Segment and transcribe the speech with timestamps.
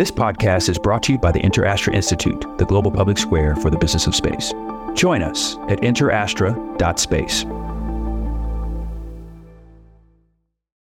[0.00, 3.68] This podcast is brought to you by the InterAstra Institute, the global public square for
[3.68, 4.54] the business of space.
[4.94, 7.42] Join us at interastra.space.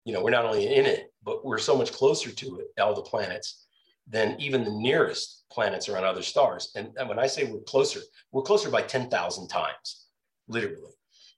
[0.05, 2.95] You know, we're not only in it, but we're so much closer to it, all
[2.95, 3.65] the planets,
[4.07, 6.71] than even the nearest planets around other stars.
[6.77, 7.99] And, and when I say we're closer,
[8.31, 10.05] we're closer by 10,000 times,
[10.47, 10.93] literally.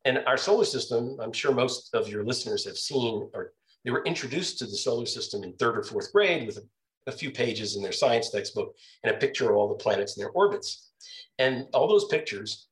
[0.05, 3.53] And our solar system, I'm sure most of your listeners have seen, or
[3.83, 6.61] they were introduced to the solar system in third or fourth grade with a,
[7.07, 10.21] a few pages in their science textbook and a picture of all the planets in
[10.21, 10.91] their orbits.
[11.39, 12.67] And all those pictures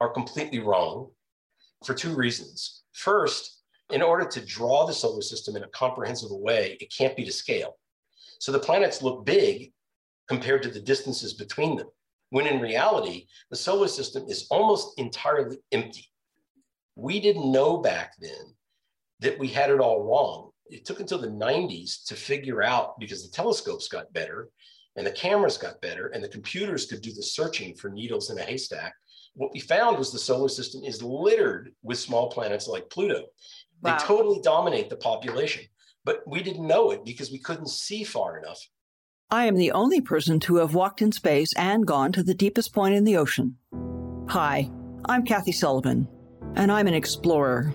[0.00, 1.10] are completely wrong
[1.84, 2.82] for two reasons.
[2.92, 7.24] First, in order to draw the solar system in a comprehensive way, it can't be
[7.24, 7.76] to scale.
[8.38, 9.72] So the planets look big
[10.28, 11.88] compared to the distances between them,
[12.30, 16.08] when in reality, the solar system is almost entirely empty.
[16.96, 18.54] We didn't know back then
[19.20, 20.50] that we had it all wrong.
[20.66, 24.48] It took until the 90s to figure out because the telescopes got better
[24.96, 28.38] and the cameras got better and the computers could do the searching for needles in
[28.38, 28.94] a haystack.
[29.34, 33.24] What we found was the solar system is littered with small planets like Pluto.
[33.82, 33.98] Wow.
[33.98, 35.64] They totally dominate the population,
[36.04, 38.60] but we didn't know it because we couldn't see far enough.
[39.30, 42.72] I am the only person to have walked in space and gone to the deepest
[42.72, 43.56] point in the ocean.
[44.28, 44.70] Hi,
[45.06, 46.08] I'm Kathy Sullivan,
[46.54, 47.74] and I'm an explorer.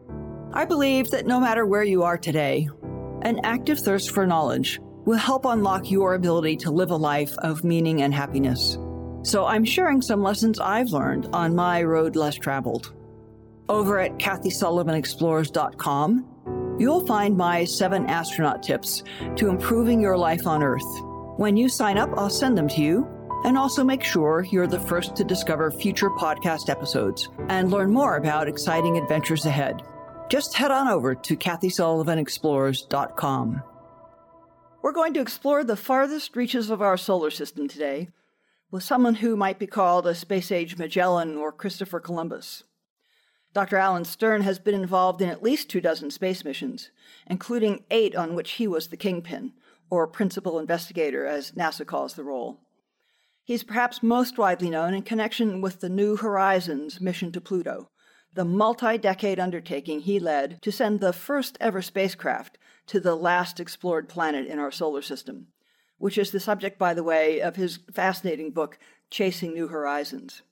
[0.53, 2.67] I believe that no matter where you are today,
[3.21, 7.63] an active thirst for knowledge will help unlock your ability to live a life of
[7.63, 8.77] meaning and happiness.
[9.23, 12.93] So I'm sharing some lessons I've learned on my road less traveled.
[13.69, 19.03] Over at KathySullivanExplores.com, you'll find my seven astronaut tips
[19.37, 20.83] to improving your life on Earth.
[21.37, 23.07] When you sign up, I'll send them to you
[23.45, 28.17] and also make sure you're the first to discover future podcast episodes and learn more
[28.17, 29.81] about exciting adventures ahead.
[30.31, 33.63] Just head on over to KathySullivanExplores.com.
[34.81, 38.07] We're going to explore the farthest reaches of our solar system today
[38.71, 42.63] with someone who might be called a space age Magellan or Christopher Columbus.
[43.53, 43.75] Dr.
[43.75, 46.91] Alan Stern has been involved in at least two dozen space missions,
[47.27, 49.51] including eight on which he was the kingpin,
[49.89, 52.61] or principal investigator, as NASA calls the role.
[53.43, 57.89] He's perhaps most widely known in connection with the New Horizons mission to Pluto,
[58.33, 63.59] the multi decade undertaking he led to send the first ever spacecraft to the last
[63.59, 65.47] explored planet in our solar system,
[65.97, 70.43] which is the subject, by the way, of his fascinating book, Chasing New Horizons.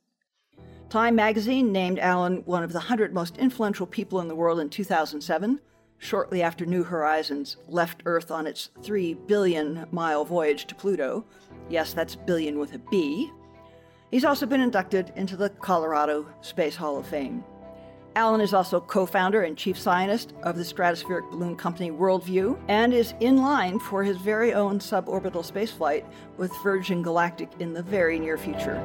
[0.90, 4.70] Time magazine named Alan one of the 100 most influential people in the world in
[4.70, 5.62] 2007,
[6.00, 11.26] shortly after New Horizons left Earth on its 3 billion mile voyage to Pluto.
[11.70, 13.32] Yes, that's billion with a B.
[14.12, 17.44] He's also been inducted into the Colorado Space Hall of Fame.
[18.20, 22.60] Alan is also co founder and chief scientist of the stratospheric balloon company World View
[22.68, 26.04] and is in line for his very own suborbital spaceflight
[26.36, 28.76] with Virgin Galactic in the very near future.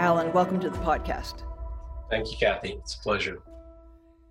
[0.00, 1.44] Alan, welcome to the podcast.
[2.10, 2.70] Thank you, Kathy.
[2.80, 3.38] It's a pleasure.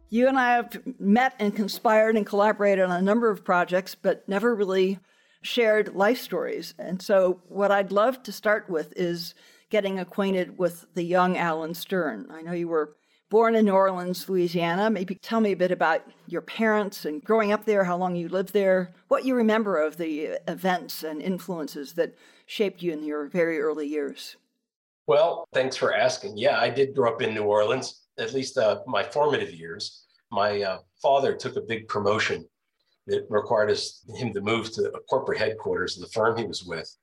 [0.10, 4.28] You and I have met and conspired and collaborated on a number of projects, but
[4.28, 5.00] never really
[5.44, 6.74] shared life stories.
[6.78, 9.34] And so, what I'd love to start with is
[9.72, 12.28] getting acquainted with the young Alan Stern.
[12.30, 12.96] I know you were
[13.30, 14.90] born in New Orleans, Louisiana.
[14.90, 18.28] Maybe tell me a bit about your parents and growing up there, how long you
[18.28, 22.14] lived there, what you remember of the events and influences that
[22.46, 24.36] shaped you in your very early years.
[25.08, 26.38] Well, thanks for asking.
[26.38, 30.06] Yeah, I did grow up in New Orleans, at least uh, my formative years.
[30.32, 32.46] My uh, father took a big promotion
[33.08, 36.64] that required us, him to move to a corporate headquarters of the firm he was
[36.66, 36.94] with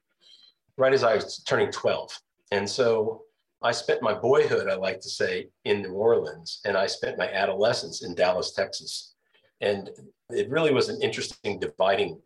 [0.79, 2.19] right as I was turning 12.
[2.51, 3.23] And so
[3.63, 7.31] I spent my boyhood, I like to say, in New Orleans, and I spent my
[7.31, 9.15] adolescence in Dallas, Texas.
[9.61, 9.91] And
[10.31, 12.21] it really was an interesting dividing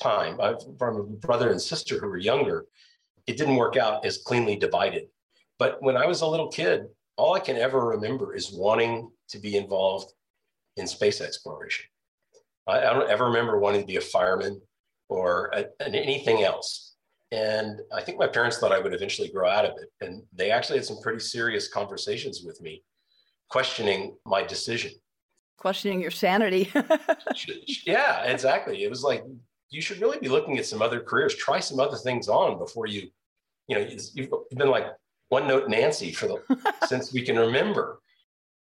[0.00, 0.40] time.
[0.40, 2.66] I, from a brother and sister who were younger,
[3.26, 5.08] it didn't work out as cleanly divided.
[5.58, 6.86] But when I was a little kid,
[7.16, 10.12] all I can ever remember is wanting to be involved
[10.76, 11.86] in space exploration.
[12.66, 14.60] I, I don't ever remember wanting to be a fireman
[15.08, 16.95] or a, anything else.
[17.32, 19.90] And I think my parents thought I would eventually grow out of it.
[20.00, 22.84] And they actually had some pretty serious conversations with me,
[23.48, 24.92] questioning my decision.
[25.58, 26.70] questioning your sanity.
[27.86, 28.84] yeah, exactly.
[28.84, 29.24] It was like
[29.70, 31.34] you should really be looking at some other careers.
[31.34, 33.08] Try some other things on before you,
[33.66, 34.86] you know, you've been like
[35.28, 38.00] one note Nancy for the since we can remember.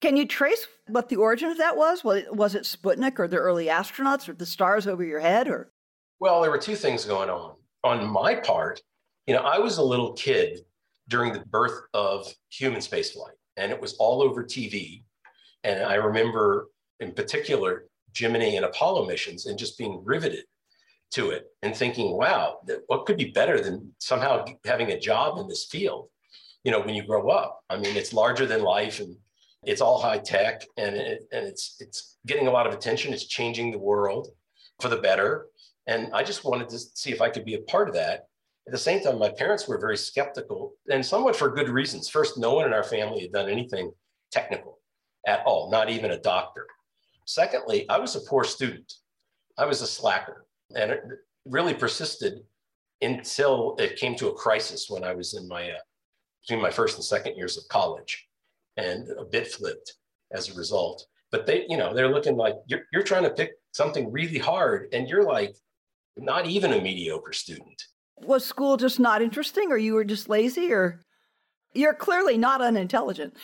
[0.01, 2.03] Can you trace what the origin of that was?
[2.03, 5.47] Was it, was it Sputnik or the early astronauts or the stars over your head
[5.47, 5.71] or?
[6.19, 7.53] Well, there were two things going on.
[7.87, 8.81] On my part,
[9.27, 10.59] you know, I was a little kid
[11.07, 15.03] during the birth of human spaceflight, and it was all over TV.
[15.63, 16.67] And I remember,
[16.99, 20.43] in particular, Gemini and Apollo missions, and just being riveted
[21.11, 25.47] to it and thinking, "Wow, what could be better than somehow having a job in
[25.47, 26.09] this field?"
[26.65, 29.15] You know, when you grow up, I mean, it's larger than life, and
[29.63, 33.13] it's all high tech, and it, and it's it's getting a lot of attention.
[33.13, 34.27] It's changing the world
[34.81, 35.47] for the better,
[35.87, 38.27] and I just wanted to see if I could be a part of that
[38.67, 42.09] at the same time, my parents were very skeptical and somewhat for good reasons.
[42.09, 43.93] First, no one in our family had done anything
[44.29, 44.79] technical
[45.25, 46.67] at all, not even a doctor.
[47.23, 48.93] Secondly, I was a poor student.
[49.57, 50.45] I was a slacker
[50.75, 51.01] and it
[51.45, 52.41] really persisted
[53.01, 55.79] until it came to a crisis when I was in my, uh,
[56.41, 58.27] between my first and second years of college
[58.75, 59.93] and a bit flipped
[60.33, 61.05] as a result.
[61.31, 64.89] But they, you know, they're looking like you're, you're trying to pick something really hard
[64.91, 65.55] and you're like
[66.17, 67.83] not even a mediocre student.
[68.21, 71.01] Was school just not interesting or you were just lazy or?
[71.73, 73.35] You're clearly not unintelligent.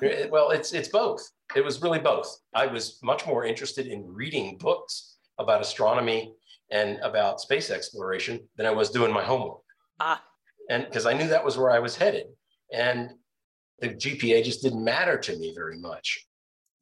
[0.30, 1.28] Well it's it's both.
[1.54, 2.36] It was really both.
[2.54, 6.32] I was much more interested in reading books about astronomy
[6.70, 9.62] and about space exploration than i was doing my homework.
[10.00, 10.22] Ah.
[10.68, 12.26] And because i knew that was where i was headed.
[12.72, 13.12] And
[13.78, 16.26] the gpa just didn't matter to me very much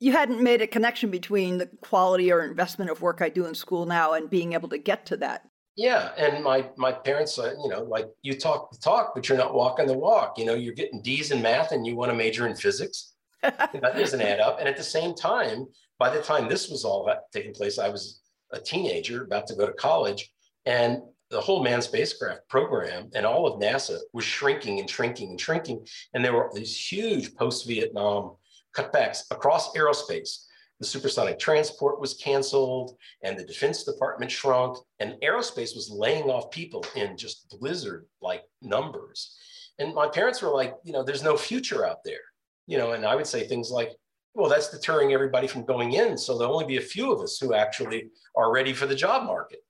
[0.00, 3.54] you hadn't made a connection between the quality or investment of work i do in
[3.54, 5.42] school now and being able to get to that
[5.76, 9.38] yeah, and my my parents, uh, you know, like you talk the talk, but you're
[9.38, 10.38] not walking the walk.
[10.38, 13.14] You know, you're getting D's in math, and you want to major in physics.
[13.42, 14.58] that doesn't add up.
[14.60, 15.66] And at the same time,
[15.98, 18.20] by the time this was all that taking place, I was
[18.52, 20.30] a teenager about to go to college,
[20.64, 25.40] and the whole manned spacecraft program and all of NASA was shrinking and shrinking and
[25.40, 28.36] shrinking, and there were these huge post-Vietnam
[28.76, 30.44] cutbacks across aerospace.
[30.80, 36.50] The supersonic transport was canceled and the defense department shrunk and aerospace was laying off
[36.50, 39.36] people in just blizzard like numbers.
[39.78, 42.20] And my parents were like you know there's no future out there
[42.66, 43.92] you know and i would say things like
[44.34, 47.38] well that's deterring everybody from going in so there'll only be a few of us
[47.38, 49.60] who actually are ready for the job market.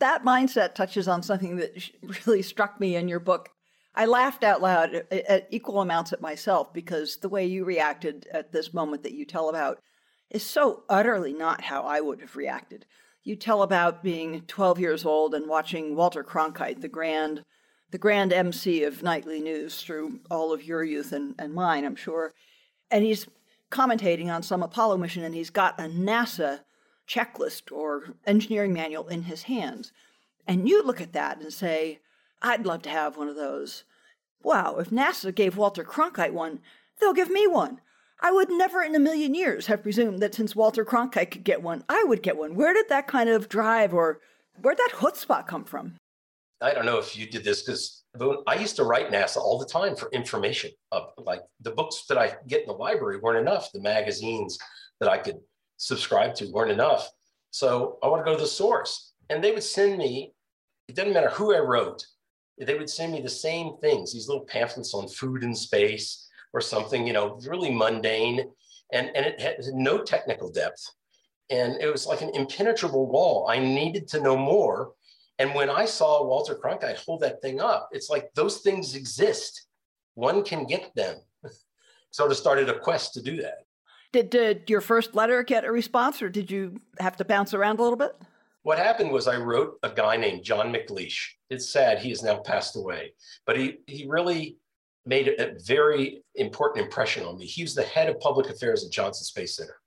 [0.00, 1.90] That mindset touches on something that
[2.26, 3.50] really struck me in your book
[3.94, 7.64] I laughed out loud uh, uh, at equal amounts at myself because the way you
[7.64, 9.80] reacted at this moment that you tell about
[10.30, 12.86] is so utterly not how I would have reacted.
[13.24, 17.44] You tell about being 12 years old and watching Walter Cronkite, the grand,
[17.90, 21.96] the grand MC of nightly news through all of your youth and, and mine, I'm
[21.96, 22.32] sure.
[22.90, 23.26] And he's
[23.70, 26.60] commentating on some Apollo mission and he's got a NASA
[27.08, 29.92] checklist or engineering manual in his hands.
[30.46, 32.00] And you look at that and say,
[32.42, 33.84] I'd love to have one of those.
[34.42, 36.60] Wow, if NASA gave Walter Cronkite one,
[37.00, 37.80] they'll give me one.
[38.20, 41.62] I would never in a million years have presumed that since Walter Cronkite could get
[41.62, 42.54] one, I would get one.
[42.54, 44.20] Where did that kind of drive or
[44.60, 45.94] where'd that chutzpah come from?
[46.60, 48.02] I don't know if you did this because
[48.48, 50.72] I used to write NASA all the time for information.
[50.90, 53.70] Of, like the books that I get in the library weren't enough.
[53.70, 54.58] The magazines
[54.98, 55.38] that I could
[55.76, 57.08] subscribe to weren't enough.
[57.52, 59.12] So I want to go to the source.
[59.30, 60.32] And they would send me,
[60.88, 62.04] it doesn't matter who I wrote,
[62.60, 66.60] they would send me the same things, these little pamphlets on food and space or
[66.60, 68.50] something, you know, really mundane.
[68.92, 70.90] And, and it had no technical depth.
[71.50, 73.48] And it was like an impenetrable wall.
[73.48, 74.92] I needed to know more.
[75.38, 79.66] And when I saw Walter Cronkite hold that thing up, it's like those things exist.
[80.14, 81.16] One can get them.
[82.10, 83.58] sort of started a quest to do that.
[84.12, 87.78] Did, did your first letter get a response or did you have to bounce around
[87.78, 88.16] a little bit?
[88.68, 91.28] What happened was I wrote a guy named John McLeaish.
[91.48, 93.14] It's sad he has now passed away,
[93.46, 94.58] but he, he really
[95.06, 97.46] made a very important impression on me.
[97.46, 99.80] He was the head of public affairs at Johnson Space Center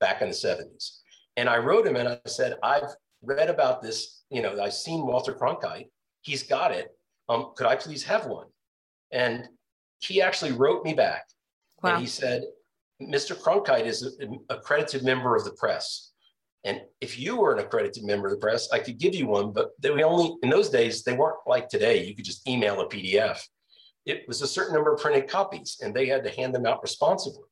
[0.00, 1.00] back in the 70s.
[1.36, 2.88] And I wrote him and I said, I've
[3.22, 5.90] read about this, you know, I've seen Walter Cronkite.
[6.22, 6.96] He's got it.
[7.28, 8.46] Um, could I please have one?
[9.12, 9.46] And
[9.98, 11.26] he actually wrote me back.
[11.82, 11.90] Wow.
[11.90, 12.44] And he said,
[13.02, 13.38] Mr.
[13.38, 16.12] Cronkite is an accredited member of the press.
[16.64, 19.52] And if you were an accredited member of the press, I could give you one,
[19.52, 22.04] but they only, in those days, they weren't like today.
[22.04, 23.40] You could just email a PDF
[24.06, 26.82] it was a certain number of printed copies and they had to hand them out
[26.82, 27.44] responsibly.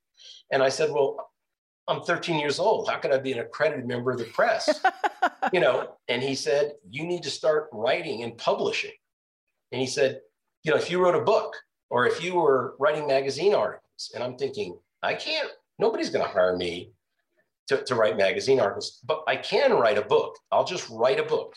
[0.51, 1.31] And I said, well,
[1.89, 2.89] I'm 13 years old.
[2.89, 4.85] How could I be an accredited member of the press?
[5.53, 8.93] you know, and he said, you need to start writing and publishing.
[9.73, 10.21] And he said,
[10.63, 11.55] you know, if you wrote a book
[11.91, 16.31] or if you were writing magazine articles, and I'm thinking, I can't, nobody's going to
[16.31, 16.93] hire me
[17.69, 20.37] to, to write magazine articles, but I can write a book.
[20.51, 21.55] I'll just write a book.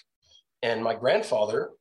[0.62, 1.72] And my grandfather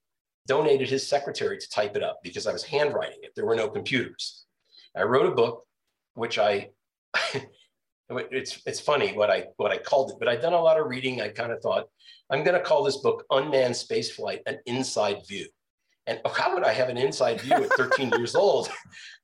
[0.47, 3.33] donated his secretary to type it up because I was handwriting it.
[3.35, 4.45] There were no computers.
[4.97, 5.65] I wrote a book,
[6.15, 6.71] which I,
[8.11, 10.87] it's it's funny what I what I called it, but I'd done a lot of
[10.87, 11.23] reading.
[11.23, 11.87] I kind of thought
[12.31, 15.47] I'm going to call this book "Unmanned Spaceflight: An Inside View."
[16.07, 18.71] And how would I have an inside view at 13 years old?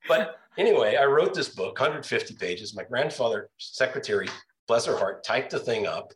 [0.08, 2.74] But anyway, I wrote this book, 150 pages.
[2.74, 4.28] My grandfather, secretary,
[4.70, 6.12] bless her heart, typed the thing up,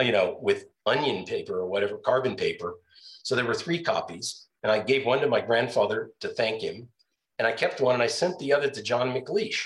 [0.00, 2.74] you know, with onion paper or whatever, carbon paper.
[3.22, 4.48] So there were three copies.
[4.64, 6.88] And I gave one to my grandfather to thank him.
[7.38, 9.60] And I kept one and I sent the other to John McLeaish.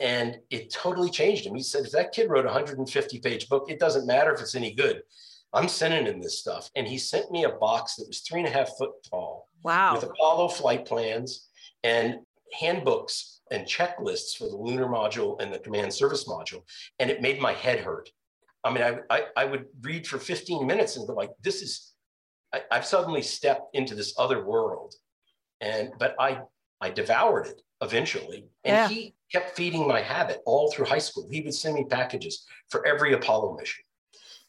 [0.00, 1.54] And it totally changed him.
[1.54, 4.54] He said, if that kid wrote a 150 page book, it doesn't matter if it's
[4.54, 5.02] any good.
[5.52, 6.70] I'm sending him this stuff.
[6.74, 9.46] And he sent me a box that was three and a half foot tall.
[9.62, 9.94] Wow.
[9.94, 11.48] With Apollo flight plans
[11.84, 12.20] and
[12.58, 16.62] handbooks and checklists for the lunar module and the command service module.
[16.98, 18.10] And it made my head hurt.
[18.64, 21.92] I mean, I, I, I would read for 15 minutes and go like, this is,
[22.52, 24.94] I, I've suddenly stepped into this other world.
[25.60, 26.40] And, but I,
[26.80, 28.48] I devoured it eventually.
[28.64, 28.88] And Yeah.
[28.88, 31.28] he kept feeding my habit all through high school.
[31.30, 33.84] He would send me packages for every Apollo mission.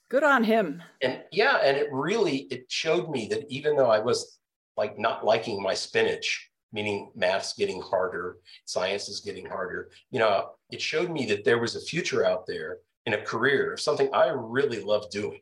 [0.10, 0.82] Good on him.
[1.03, 4.39] And yeah, and it really, it showed me that even though I was
[4.75, 10.52] like not liking my spinach, meaning math's getting harder, science is getting harder, you know,
[10.72, 14.30] it showed me that there was a future out there in a career, something I
[14.30, 15.42] really love doing.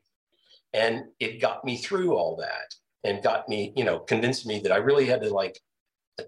[0.72, 4.72] And it got me through all that and got me, you know, convinced me that
[4.72, 5.58] I really had to like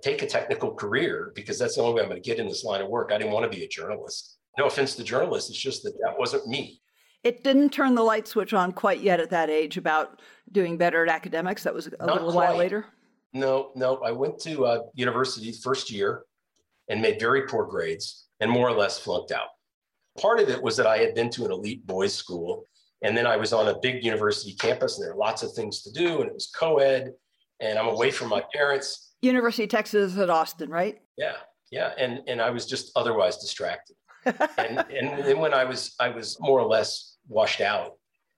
[0.03, 2.65] take a technical career because that's the only way I'm going to get in this
[2.65, 3.11] line of work.
[3.13, 4.37] I didn't want to be a journalist.
[4.59, 6.81] No offense to journalists, it's just that that wasn't me.
[7.23, 11.05] It didn't turn the light switch on quite yet at that age about doing better
[11.05, 11.63] at academics.
[11.65, 12.87] That was a Not little while later.
[13.33, 13.97] No, no.
[14.05, 16.25] I went to uh, university first year
[16.89, 19.49] and made very poor grades and more or less flunked out.
[20.21, 22.67] Part of it was that I had been to an elite boys' school,
[23.03, 25.83] and then I was on a big university campus, and there were lots of things
[25.83, 27.13] to do, and it was co-ed,
[27.61, 29.15] and I'm away from my parents.
[29.23, 30.99] University of Texas at Austin, right?
[31.17, 31.37] Yeah,
[31.71, 33.97] yeah, and and I was just otherwise distracted.
[34.27, 37.93] and and then when I was I was more or less washed out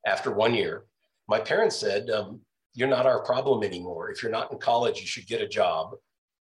[0.06, 0.84] after one year,
[1.28, 2.40] my parents said, um,
[2.74, 4.10] "You're not our problem anymore.
[4.10, 5.94] If you're not in college, you should get a job.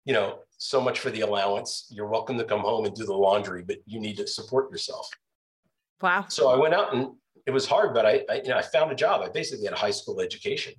[0.05, 1.87] You know, so much for the allowance.
[1.89, 5.09] You're welcome to come home and do the laundry, but you need to support yourself."
[6.01, 6.25] Wow.
[6.29, 7.11] So I went out and
[7.45, 9.21] it was hard, but I, I you know I found a job.
[9.21, 10.73] I basically had a high school education,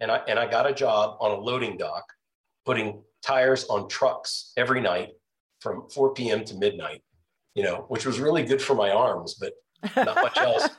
[0.00, 2.04] and I and I got a job on a loading dock,
[2.64, 5.10] putting tires on trucks every night
[5.60, 6.44] from 4 p.m.
[6.44, 7.02] to midnight.
[7.54, 9.52] You know, which was really good for my arms, but
[9.96, 10.68] not much else.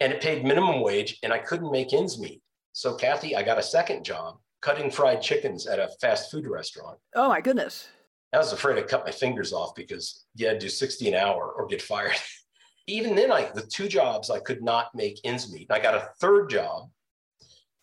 [0.00, 2.41] And it paid minimum wage, and I couldn't make ends meet.
[2.72, 6.98] So Kathy, I got a second job cutting fried chickens at a fast food restaurant.
[7.14, 7.88] Oh my goodness.
[8.32, 11.14] I was afraid I'd cut my fingers off because you had to do 60 an
[11.14, 12.16] hour or get fired.
[12.86, 15.70] Even then, I the two jobs I could not make ends meet.
[15.70, 16.88] I got a third job,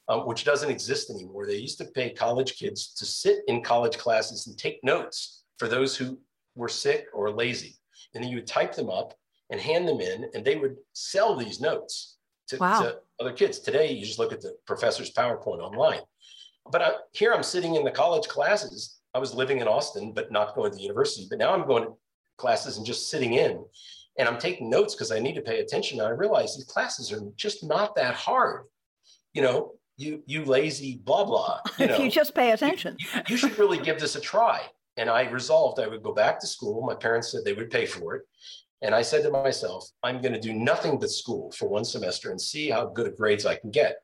[0.07, 1.45] uh, which doesn't exist anymore.
[1.45, 5.67] They used to pay college kids to sit in college classes and take notes for
[5.67, 6.19] those who
[6.55, 7.77] were sick or lazy,
[8.13, 9.13] and then you would type them up
[9.51, 12.17] and hand them in, and they would sell these notes
[12.49, 12.81] to, Wow.
[12.81, 13.59] to other kids.
[13.59, 16.01] Today, you just look at the professor's PowerPoint online.
[16.71, 18.99] But I, here I'm sitting in the college classes.
[19.13, 21.25] I was living in Austin, but not going to the university.
[21.29, 21.93] But now I'm going to
[22.37, 23.63] classes and just sitting in,
[24.17, 25.99] and I'm taking notes because I need to pay attention.
[25.99, 28.65] And I realize these classes are just not that hard.
[29.33, 31.59] You know, you you lazy blah blah.
[31.79, 32.95] You know, if you just pay attention.
[32.99, 34.61] you, you should really give this a try.
[34.97, 36.85] And I resolved I would go back to school.
[36.85, 38.23] My parents said they would pay for it.
[38.81, 42.31] And I said to myself, I'm going to do nothing but school for one semester
[42.31, 43.97] and see how good grades I can get.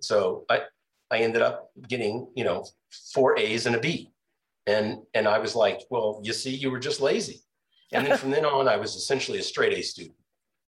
[0.00, 0.62] So I,
[1.10, 2.64] I ended up getting, you know,
[3.12, 4.10] four A's and a B.
[4.66, 7.42] And, and I was like, well, you see, you were just lazy.
[7.92, 10.16] And then from then on, I was essentially a straight A student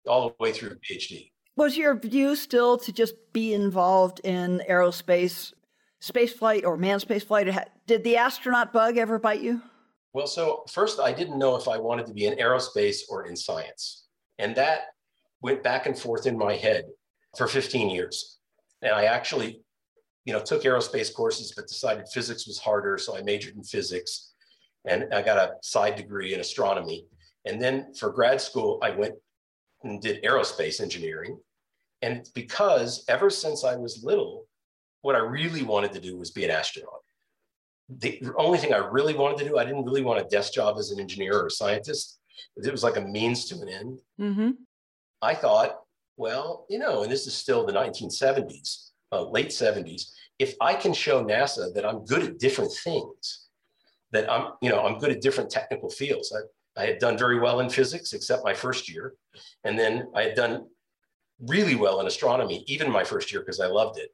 [0.07, 1.31] all the way through PhD.
[1.57, 5.53] Was your view still to just be involved in aerospace,
[6.01, 7.49] space flight, or manned space flight?
[7.87, 9.61] Did the astronaut bug ever bite you?
[10.13, 13.37] Well, so first, I didn't know if I wanted to be in aerospace or in
[13.37, 14.07] science.
[14.39, 14.87] And that
[15.41, 16.87] went back and forth in my head
[17.37, 18.39] for 15 years.
[18.83, 19.61] And I actually,
[20.25, 22.99] you know, took aerospace courses, but decided physics was harder.
[22.99, 24.33] So I majored in physics
[24.85, 27.07] and I got a side degree in astronomy.
[27.45, 29.15] And then for grad school, I went
[29.85, 31.39] and did aerospace engineering.
[32.03, 34.47] And because ever since I was little,
[35.03, 37.03] what I really wanted to do was be an astronaut
[37.99, 40.77] the only thing I really wanted to do, I didn't really want a desk job
[40.79, 42.21] as an engineer or a scientist.
[42.57, 44.01] It was like a means to an end.
[44.21, 44.51] Mm-hmm.
[45.23, 45.81] I thought,
[46.17, 50.13] well, you know, and this is still the 1970s, uh, late 70s.
[50.39, 53.49] If I can show NASA that I'm good at different things,
[54.13, 56.35] that I'm, you know, I'm good at different technical fields.
[56.35, 59.15] I, I had done very well in physics, except my first year,
[59.65, 60.67] and then I had done
[61.41, 64.11] really well in astronomy, even my first year, because I loved it.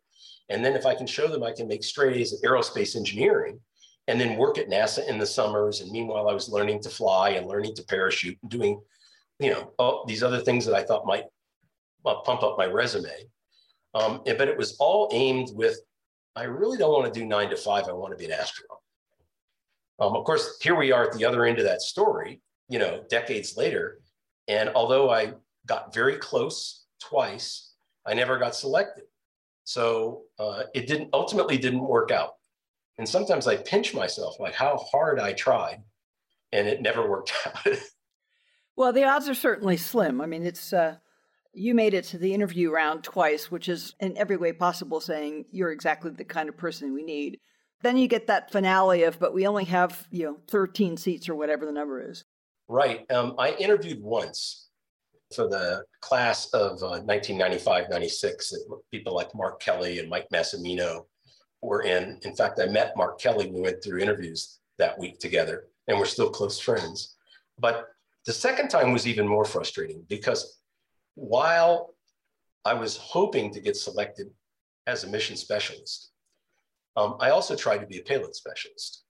[0.48, 3.60] And then if I can show them I can make straight A's in aerospace engineering
[4.08, 5.80] and then work at NASA in the summers.
[5.80, 8.80] And meanwhile, I was learning to fly and learning to parachute and doing,
[9.40, 11.24] you know, all these other things that I thought might
[12.04, 13.10] uh, pump up my resume.
[13.94, 15.78] Um, but it was all aimed with,
[16.36, 17.88] I really don't want to do nine to five.
[17.88, 18.78] I want to be an astronaut.
[19.98, 23.02] Um, of course, here we are at the other end of that story, you know,
[23.08, 24.00] decades later.
[24.46, 25.32] And although I
[25.66, 27.72] got very close twice,
[28.06, 29.04] I never got selected.
[29.66, 32.36] So uh, it didn't ultimately didn't work out.
[32.98, 35.82] And sometimes I pinch myself, like how hard I tried,
[36.52, 37.66] and it never worked out.
[38.76, 40.20] well, the odds are certainly slim.
[40.20, 40.96] I mean, it's uh,
[41.52, 45.46] you made it to the interview round twice, which is in every way possible saying
[45.50, 47.40] you're exactly the kind of person we need.
[47.82, 51.34] Then you get that finale of, but we only have you know 13 seats or
[51.34, 52.24] whatever the number is.
[52.68, 53.04] Right.
[53.10, 54.65] Um, I interviewed once
[55.34, 58.54] for the class of uh, 1995 96
[58.90, 61.06] people like Mark Kelly and Mike Massimino
[61.62, 62.18] were in.
[62.22, 63.50] In fact, I met Mark Kelly.
[63.50, 67.16] We went through interviews that week together and we're still close friends.
[67.58, 67.86] But
[68.24, 70.58] the second time was even more frustrating because
[71.14, 71.94] while
[72.64, 74.28] I was hoping to get selected
[74.86, 76.10] as a mission specialist,
[76.96, 79.04] um, I also tried to be a payload specialist.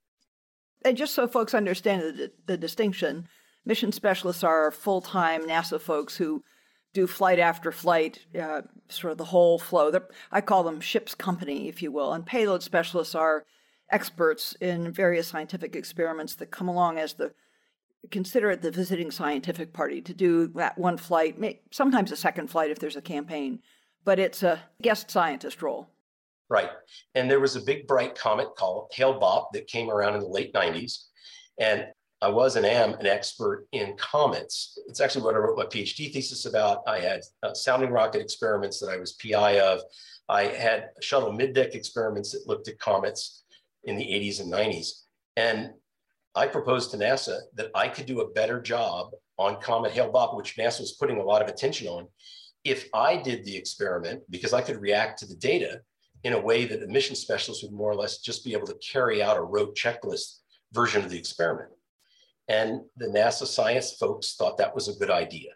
[0.85, 3.29] And just so folks understand the, the distinction,
[3.67, 6.43] mission specialists are full time NASA folks who
[6.95, 9.91] do flight after flight, uh, sort of the whole flow.
[9.91, 12.15] They're, I call them ship's company, if you will.
[12.15, 13.45] And payload specialists are
[13.91, 17.33] experts in various scientific experiments that come along as the
[18.11, 21.37] consider it the visiting scientific party to do that one flight,
[21.73, 23.59] sometimes a second flight if there's a campaign,
[24.05, 25.91] but it's a guest scientist role.
[26.49, 26.71] Right.
[27.15, 30.29] And there was a big bright comet called Hale Bopp that came around in the
[30.29, 31.07] late 90s.
[31.59, 31.87] And
[32.23, 34.79] I was and am an expert in comets.
[34.89, 36.83] It's actually what I wrote my PhD thesis about.
[36.87, 39.81] I had uh, sounding rocket experiments that I was PI of.
[40.29, 43.45] I had shuttle mid-deck experiments that looked at comets
[43.85, 44.89] in the 80s and 90s.
[45.37, 45.73] And
[46.35, 50.57] I proposed to NASA that I could do a better job on Comet Hale-Bopp, which
[50.57, 52.09] NASA was putting a lot of attention on,
[52.65, 55.81] if I did the experiment, because I could react to the data
[56.25, 58.79] in a way that the mission specialist would more or less just be able to
[58.93, 60.39] carry out a rote checklist
[60.73, 61.71] version of the experiment.
[62.49, 65.51] And the NASA science folks thought that was a good idea.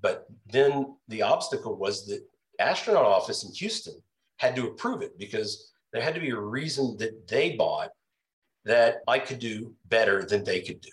[0.00, 2.22] But then the obstacle was that
[2.60, 3.94] astronaut office in Houston
[4.36, 7.90] had to approve it because there had to be a reason that they bought
[8.64, 10.90] that I could do better than they could do.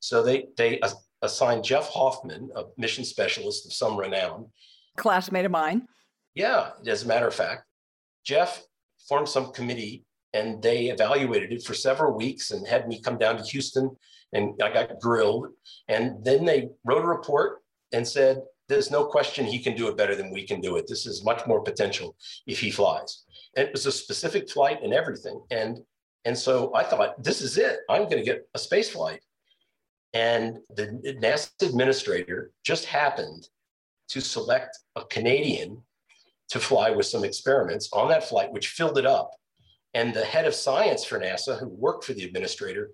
[0.00, 0.80] So they they
[1.22, 4.46] assigned Jeff Hoffman, a mission specialist of some renown,
[4.96, 5.86] classmate of mine.
[6.34, 7.64] Yeah, as a matter of fact,
[8.24, 8.62] Jeff
[9.08, 13.36] formed some committee and they evaluated it for several weeks and had me come down
[13.36, 13.96] to Houston
[14.32, 15.48] and I got grilled.
[15.88, 17.62] And then they wrote a report
[17.92, 20.86] and said, there's no question he can do it better than we can do it.
[20.86, 23.24] This is much more potential if he flies.
[23.56, 25.40] And it was a specific flight and everything.
[25.50, 25.78] And,
[26.24, 27.80] and so I thought, this is it.
[27.88, 29.20] I'm going to get a space flight.
[30.12, 33.48] And the NASA administrator just happened
[34.08, 35.82] to select a Canadian
[36.50, 39.30] to fly with some experiments on that flight, which filled it up.
[39.94, 42.90] And the head of science for NASA, who worked for the administrator,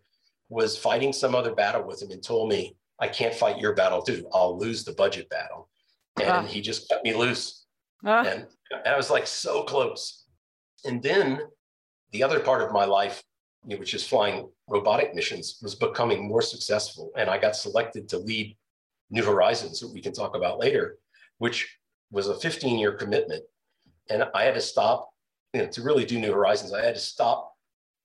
[0.48, 4.02] was fighting some other battle with him and told me, I can't fight your battle
[4.02, 4.26] dude.
[4.32, 5.68] I'll lose the budget battle.
[6.22, 7.66] And he just cut me loose.
[8.26, 10.24] And, and I was like so close.
[10.84, 11.40] And then
[12.12, 13.22] the other part of my life,
[13.64, 17.10] which is flying robotic missions, was becoming more successful.
[17.16, 18.56] And I got selected to lead
[19.10, 20.98] New Horizons, that we can talk about later,
[21.38, 21.78] which
[22.10, 23.42] was a 15 year commitment.
[24.10, 25.10] And I had to stop,
[25.52, 27.53] you know, to really do New Horizons, I had to stop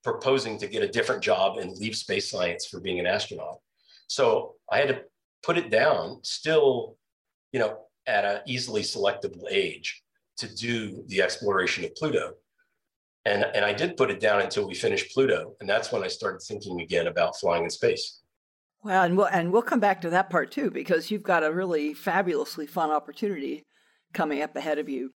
[0.03, 3.59] proposing to get a different job and leave space science for being an astronaut.
[4.07, 5.01] So I had to
[5.43, 6.97] put it down, still,
[7.51, 10.01] you know, at an easily selectable age
[10.37, 12.33] to do the exploration of Pluto.
[13.25, 15.55] And, and I did put it down until we finished Pluto.
[15.59, 18.21] And that's when I started thinking again about flying in space.
[18.81, 21.51] Well, and we'll, and we'll come back to that part too, because you've got a
[21.51, 23.65] really fabulously fun opportunity
[24.13, 25.11] coming up ahead of you.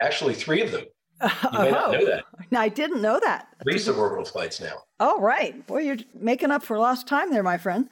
[0.00, 0.84] Actually, three of them.
[1.22, 2.24] You may not know that.
[2.50, 3.48] No, I didn't know that.
[3.62, 4.82] Three suborbital flights now.
[5.00, 5.66] Oh, right.
[5.66, 7.88] Boy, you're making up for lost time there, my friend.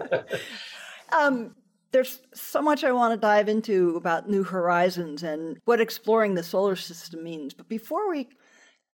[1.12, 1.54] um,
[1.92, 6.42] there's so much I want to dive into about New Horizons and what exploring the
[6.42, 7.54] solar system means.
[7.54, 8.28] But before we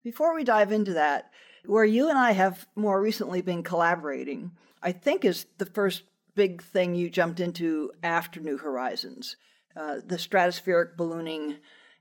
[0.02, 1.30] before we dive into that,
[1.66, 6.04] where you and I have more recently been collaborating, I think is the first
[6.36, 9.36] big thing you jumped into after New Horizons,
[9.74, 11.56] uh, the stratospheric ballooning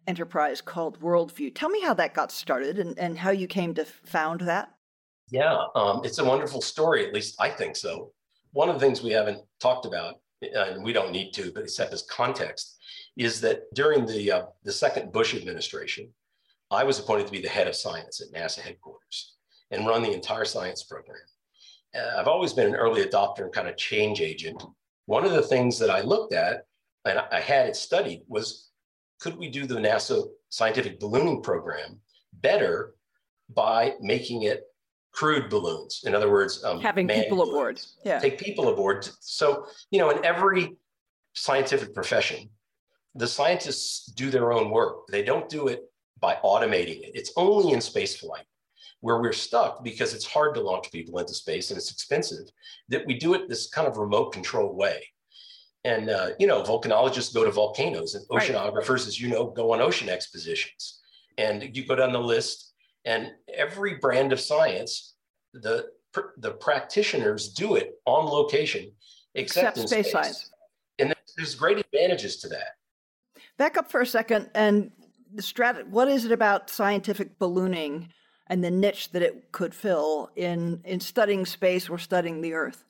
[0.07, 1.49] enterprise called World View.
[1.49, 4.71] Tell me how that got started and, and how you came to found that.
[5.31, 7.05] Yeah, um, it's a wonderful story.
[7.05, 8.11] At least I think so.
[8.51, 11.93] One of the things we haven't talked about, and we don't need to, but except
[11.93, 12.77] as context,
[13.17, 16.09] is that during the, uh, the second Bush administration,
[16.71, 19.35] I was appointed to be the head of science at NASA headquarters
[19.71, 21.17] and run the entire science program.
[21.95, 24.61] Uh, I've always been an early adopter and kind of change agent.
[25.05, 26.65] One of the things that I looked at
[27.05, 28.69] and I had it studied was
[29.19, 31.99] could we do the NASA scientific ballooning program
[32.33, 32.95] better
[33.49, 34.63] by making it
[35.11, 36.03] crewed balloons?
[36.05, 37.49] In other words, um, having people balloons.
[37.49, 37.81] aboard.
[38.03, 38.19] Yeah.
[38.19, 39.07] Take people aboard.
[39.19, 40.75] So, you know, in every
[41.33, 42.49] scientific profession,
[43.15, 45.07] the scientists do their own work.
[45.07, 45.83] They don't do it
[46.19, 47.11] by automating it.
[47.13, 48.43] It's only in spaceflight
[49.01, 52.45] where we're stuck because it's hard to launch people into space and it's expensive
[52.89, 55.03] that we do it this kind of remote control way.
[55.85, 59.07] And, uh, you know, volcanologists go to volcanoes and oceanographers, right.
[59.07, 60.99] as you know, go on ocean expositions.
[61.37, 62.73] And you go down the list
[63.05, 65.13] and every brand of science,
[65.53, 65.89] the,
[66.37, 68.91] the practitioners do it on location,
[69.35, 70.51] except, except space, space science.
[70.97, 72.77] And there's great advantages to that.
[73.57, 74.91] Back up for a second and
[75.31, 78.09] the strat- what is it about scientific ballooning
[78.47, 82.85] and the niche that it could fill in in studying space or studying the Earth?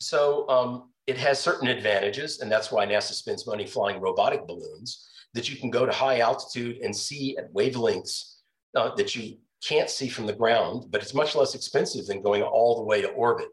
[0.00, 5.10] So um, it has certain advantages, and that's why NASA spends money flying robotic balloons
[5.34, 8.36] that you can go to high altitude and see at wavelengths
[8.76, 12.42] uh, that you can't see from the ground, but it's much less expensive than going
[12.42, 13.48] all the way to orbit,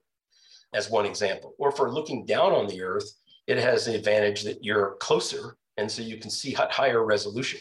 [0.75, 1.55] as one example.
[1.57, 3.11] Or for looking down on the Earth,
[3.47, 7.59] it has the advantage that you're closer, and so you can see at higher resolution.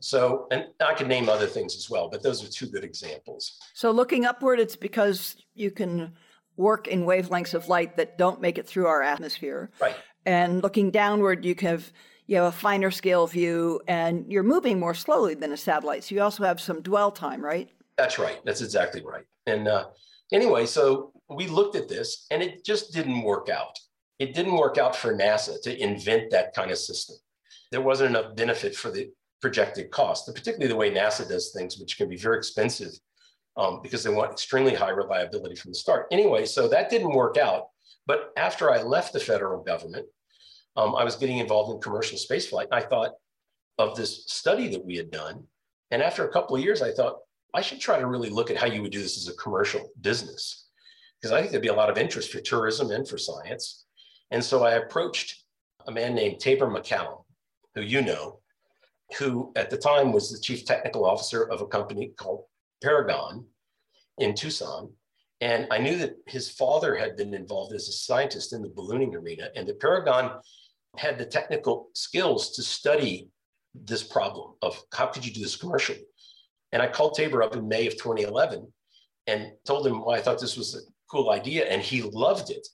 [0.00, 3.58] So, and I can name other things as well, but those are two good examples.
[3.74, 6.12] So, looking upward, it's because you can
[6.56, 9.70] work in wavelengths of light that don't make it through our atmosphere.
[9.80, 9.96] Right.
[10.24, 11.92] And looking downward, you can have
[12.26, 16.02] you have a finer scale view, and you're moving more slowly than a satellite.
[16.02, 17.70] So you also have some dwell time, right?
[17.96, 18.40] That's right.
[18.44, 19.24] That's exactly right.
[19.46, 19.86] And uh,
[20.32, 23.78] anyway, so we looked at this, and it just didn't work out.
[24.18, 27.16] It didn't work out for NASA to invent that kind of system.
[27.70, 31.96] There wasn't enough benefit for the projected cost, particularly the way NASA does things, which
[31.96, 32.90] can be very expensive
[33.56, 36.06] um, because they want extremely high reliability from the start.
[36.10, 37.68] Anyway, so that didn't work out.
[38.06, 40.06] But after I left the federal government,
[40.76, 42.68] um, I was getting involved in commercial spaceflight.
[42.70, 43.12] I thought
[43.78, 45.44] of this study that we had done.
[45.90, 47.18] And after a couple of years, I thought
[47.54, 49.90] I should try to really look at how you would do this as a commercial
[50.00, 50.68] business,
[51.20, 53.86] because I think there'd be a lot of interest for tourism and for science.
[54.30, 55.42] And so I approached
[55.86, 57.24] a man named Taber MacCallum,
[57.74, 58.40] who you know,
[59.18, 62.44] who at the time was the chief technical officer of a company called
[62.82, 63.44] Paragon
[64.18, 64.92] in Tucson.
[65.40, 69.14] And I knew that his father had been involved as a scientist in the ballooning
[69.14, 70.40] arena, and that Paragon
[70.96, 73.28] had the technical skills to study
[73.74, 76.04] this problem of how could you do this commercially.
[76.72, 78.72] And I called Taber up in May of 2011
[79.26, 82.66] and told him why I thought this was a cool idea, and he loved it.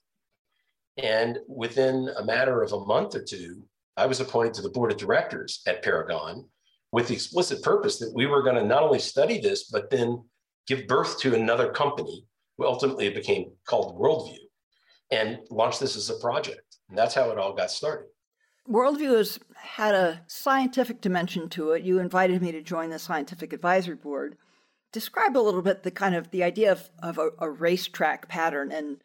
[0.98, 3.64] And within a matter of a month or two,
[3.96, 6.46] I was appointed to the board of directors at Paragon
[6.92, 10.22] with the explicit purpose that we were going to not only study this, but then
[10.66, 12.24] give birth to another company,
[12.56, 14.48] who ultimately became called World View,
[15.10, 16.76] and launch this as a project.
[16.88, 18.06] And that's how it all got started.
[18.68, 21.82] World View has had a scientific dimension to it.
[21.82, 24.36] You invited me to join the scientific advisory board.
[24.92, 28.70] Describe a little bit the kind of the idea of, of a, a racetrack pattern
[28.70, 28.98] and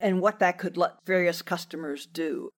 [0.00, 2.50] and what that could let various customers do.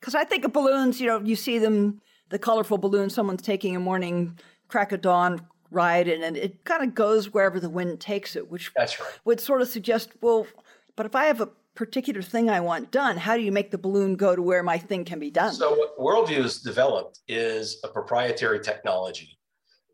[0.00, 3.76] Because I think of balloons, you know, you see them, the colorful balloon someone's taking
[3.76, 4.38] a morning
[4.68, 5.40] crack of dawn
[5.70, 9.10] ride, and, and it kind of goes wherever the wind takes it, which That's right.
[9.24, 10.46] would sort of suggest, well,
[10.96, 13.78] but if I have a particular thing I want done, how do you make the
[13.78, 15.52] balloon go to where my thing can be done?
[15.52, 19.38] So, what World View has developed is a proprietary technology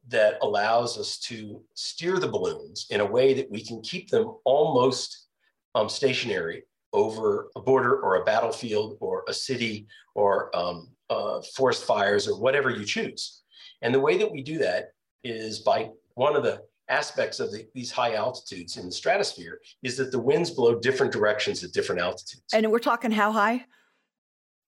[0.09, 4.37] that allows us to steer the balloons in a way that we can keep them
[4.45, 5.27] almost
[5.75, 11.85] um, stationary over a border or a battlefield or a city or um, uh, forest
[11.85, 13.43] fires or whatever you choose.
[13.83, 14.93] And the way that we do that
[15.25, 19.97] is by one of the aspects of the, these high altitudes in the stratosphere is
[19.97, 22.53] that the winds blow different directions at different altitudes.
[22.53, 23.65] And we're talking how high?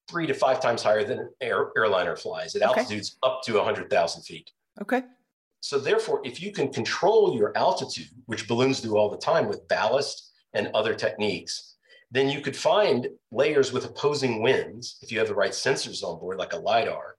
[0.09, 2.81] Three to five times higher than an air, airliner flies at okay.
[2.81, 4.51] altitudes up to 100,000 feet.
[4.81, 5.03] Okay.
[5.61, 9.67] So therefore, if you can control your altitude, which balloons do all the time with
[9.67, 11.75] ballast and other techniques,
[12.11, 16.19] then you could find layers with opposing winds if you have the right sensors on
[16.19, 17.15] board, like a LIDAR.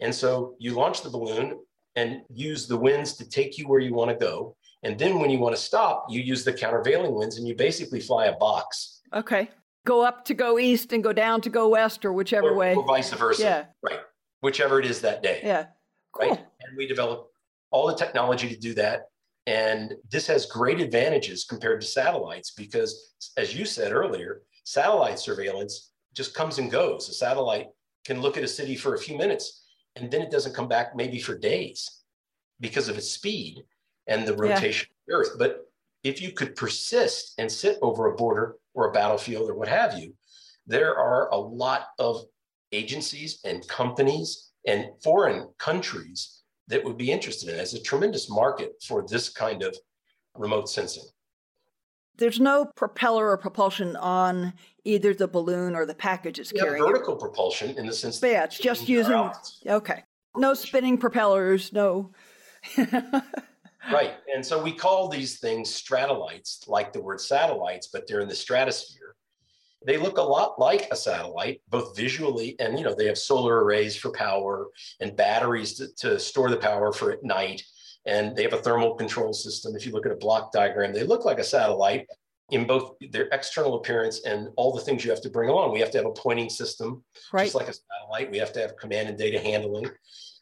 [0.00, 1.58] And so you launch the balloon
[1.96, 4.56] and use the winds to take you where you want to go.
[4.82, 8.00] And then when you want to stop, you use the countervailing winds and you basically
[8.00, 9.02] fly a box.
[9.12, 9.50] Okay.
[9.86, 12.74] Go up to go east and go down to go west or whichever or, way.
[12.74, 13.42] Or vice versa.
[13.42, 13.64] Yeah.
[13.82, 14.00] Right.
[14.40, 15.40] Whichever it is that day.
[15.42, 15.66] Yeah.
[16.12, 16.30] Cool.
[16.30, 16.38] Right.
[16.38, 17.28] And we develop
[17.70, 19.02] all the technology to do that.
[19.46, 25.92] And this has great advantages compared to satellites because, as you said earlier, satellite surveillance
[26.14, 27.08] just comes and goes.
[27.08, 27.68] A satellite
[28.04, 29.64] can look at a city for a few minutes
[29.96, 32.02] and then it doesn't come back maybe for days
[32.60, 33.62] because of its speed
[34.06, 35.14] and the rotation yeah.
[35.16, 35.38] of the earth.
[35.38, 35.70] But
[36.04, 39.98] if you could persist and sit over a border or a battlefield or what have
[39.98, 40.14] you,
[40.66, 42.24] there are a lot of
[42.72, 46.39] agencies and companies and foreign countries
[46.70, 47.56] that would be interested in.
[47.56, 49.76] There's a tremendous market for this kind of
[50.36, 51.04] remote sensing.
[52.16, 54.52] There's no propeller or propulsion on
[54.84, 56.84] either the balloon or the package it's yeah, carrying.
[56.84, 59.30] vertical propulsion in the sense yeah, it's just using
[59.66, 60.04] okay.
[60.36, 62.10] No spinning propellers, no
[63.92, 64.14] right.
[64.34, 68.34] And so we call these things stratollites, like the word satellites, but they're in the
[68.34, 68.99] stratosphere.
[69.86, 73.64] They look a lot like a satellite, both visually and, you know, they have solar
[73.64, 74.68] arrays for power
[75.00, 77.62] and batteries to, to store the power for at night.
[78.06, 79.74] And they have a thermal control system.
[79.74, 82.06] If you look at a block diagram, they look like a satellite
[82.50, 85.72] in both their external appearance and all the things you have to bring along.
[85.72, 87.44] We have to have a pointing system, right.
[87.44, 88.30] just like a satellite.
[88.30, 89.88] We have to have command and data handling.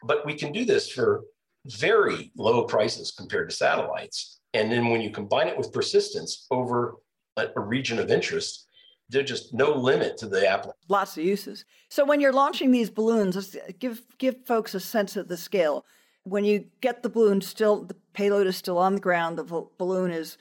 [0.03, 1.24] But we can do this for
[1.66, 4.40] very low prices compared to satellites.
[4.55, 6.94] And then when you combine it with persistence over
[7.37, 8.68] a, a region of interest,
[9.09, 10.79] there's just no limit to the application.
[10.88, 11.64] Lots of uses.
[11.88, 15.85] So when you're launching these balloons, give give folks a sense of the scale.
[16.25, 19.38] When you get the balloon still, the payload is still on the ground.
[19.38, 20.37] The balloon is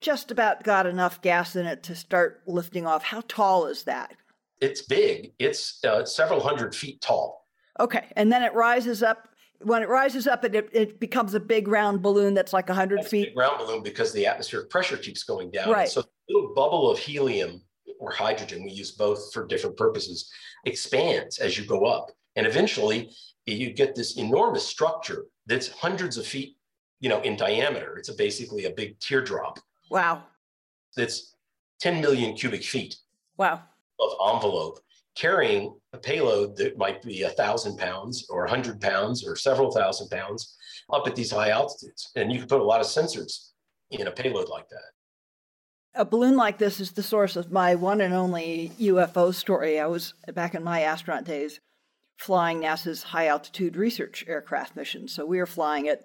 [0.00, 3.02] just about got enough gas in it to start lifting off.
[3.02, 4.14] How tall is that?
[4.60, 5.32] It's big.
[5.38, 7.46] It's uh, several hundred feet tall.
[7.80, 9.28] Okay, and then it rises up
[9.60, 13.08] when it rises up, it, it becomes a big round balloon that's like 100 that's
[13.08, 13.32] feet.
[13.34, 15.70] round balloon because the atmospheric pressure keeps going down.
[15.70, 15.88] Right.
[15.88, 17.62] So the little bubble of helium
[18.04, 20.30] or hydrogen, we use both for different purposes,
[20.66, 22.10] expands as you go up.
[22.36, 23.10] And eventually
[23.46, 26.56] you get this enormous structure that's hundreds of feet,
[27.00, 27.96] you know, in diameter.
[27.96, 29.58] It's a basically a big teardrop.
[29.90, 30.24] Wow.
[30.96, 31.34] That's
[31.80, 32.96] 10 million cubic feet.
[33.36, 33.62] Wow.
[34.00, 34.80] Of envelope
[35.14, 39.70] carrying a payload that might be a thousand pounds or a hundred pounds or several
[39.70, 40.56] thousand pounds
[40.92, 42.10] up at these high altitudes.
[42.16, 43.50] And you can put a lot of sensors
[43.90, 44.90] in a payload like that.
[45.96, 49.78] A balloon like this is the source of my one and only UFO story.
[49.78, 51.60] I was back in my astronaut days
[52.16, 55.06] flying NASA's high altitude research aircraft mission.
[55.06, 56.04] So we were flying at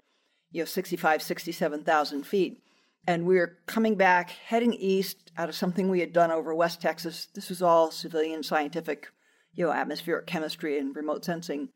[0.51, 2.61] you know 65, 67,000 feet.
[3.07, 6.81] And we were coming back, heading east out of something we had done over West
[6.81, 7.27] Texas.
[7.33, 9.07] This was all civilian scientific,
[9.55, 11.69] you know, atmospheric chemistry and remote sensing.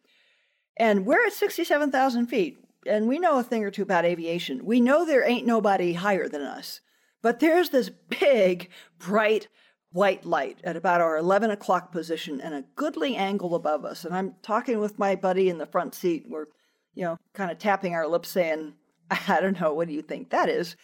[0.77, 4.65] And we're at 67,000 feet, and we know a thing or two about aviation.
[4.65, 6.81] We know there ain't nobody higher than us.
[7.23, 9.47] But there's this big, bright,
[9.91, 14.05] white light at about our 11 o'clock position and a goodly angle above us.
[14.05, 16.25] And I'm talking with my buddy in the front seat.
[16.27, 16.47] We're,
[16.93, 18.73] you know, kind of tapping our lips saying,
[19.09, 20.75] I don't know, what do you think that is?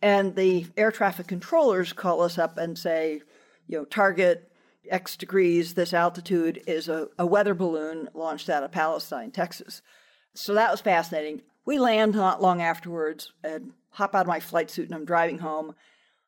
[0.00, 3.22] And the air traffic controllers call us up and say,
[3.66, 4.52] you know, target
[4.90, 9.82] X degrees, this altitude is a, a weather balloon launched out of Palestine, Texas.
[10.34, 11.42] So that was fascinating.
[11.64, 15.38] We land not long afterwards and hop out of my flight suit and I'm driving
[15.38, 15.74] home.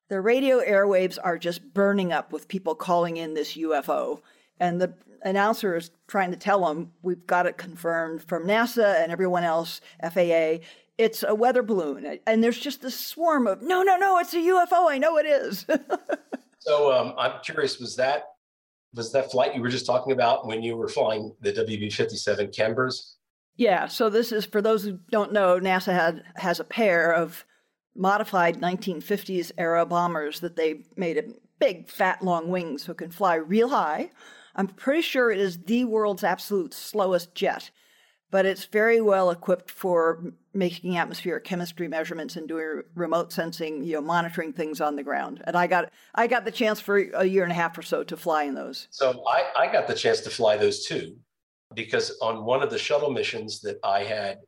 [0.08, 4.20] The radio airwaves are just burning up with people calling in this UFO.
[4.58, 9.12] And the announcer is trying to tell them we've got it confirmed from NASA and
[9.12, 10.58] everyone else, FAA
[11.00, 12.18] it's a weather balloon.
[12.26, 14.90] And there's just this swarm of, no, no, no, it's a UFO.
[14.90, 15.64] I know it is.
[16.58, 18.24] so um, I'm curious, was that
[18.92, 22.90] was that flight you were just talking about when you were flying the WB-57 Canberra?
[23.56, 23.86] Yeah.
[23.86, 27.46] So this is for those who don't know, NASA had has a pair of
[28.00, 31.24] modified 1950s era bombers that they made a
[31.58, 34.10] big, fat, long wings so it can fly real high.
[34.56, 37.70] I'm pretty sure it is the world's absolute slowest jet
[38.30, 43.94] but it's very well equipped for making atmospheric chemistry measurements and doing remote sensing, you
[43.94, 45.42] know, monitoring things on the ground.
[45.46, 48.04] And I got I got the chance for a year and a half or so
[48.04, 48.88] to fly in those.
[48.90, 51.16] So I, I got the chance to fly those too,
[51.74, 54.38] because on one of the shuttle missions that I had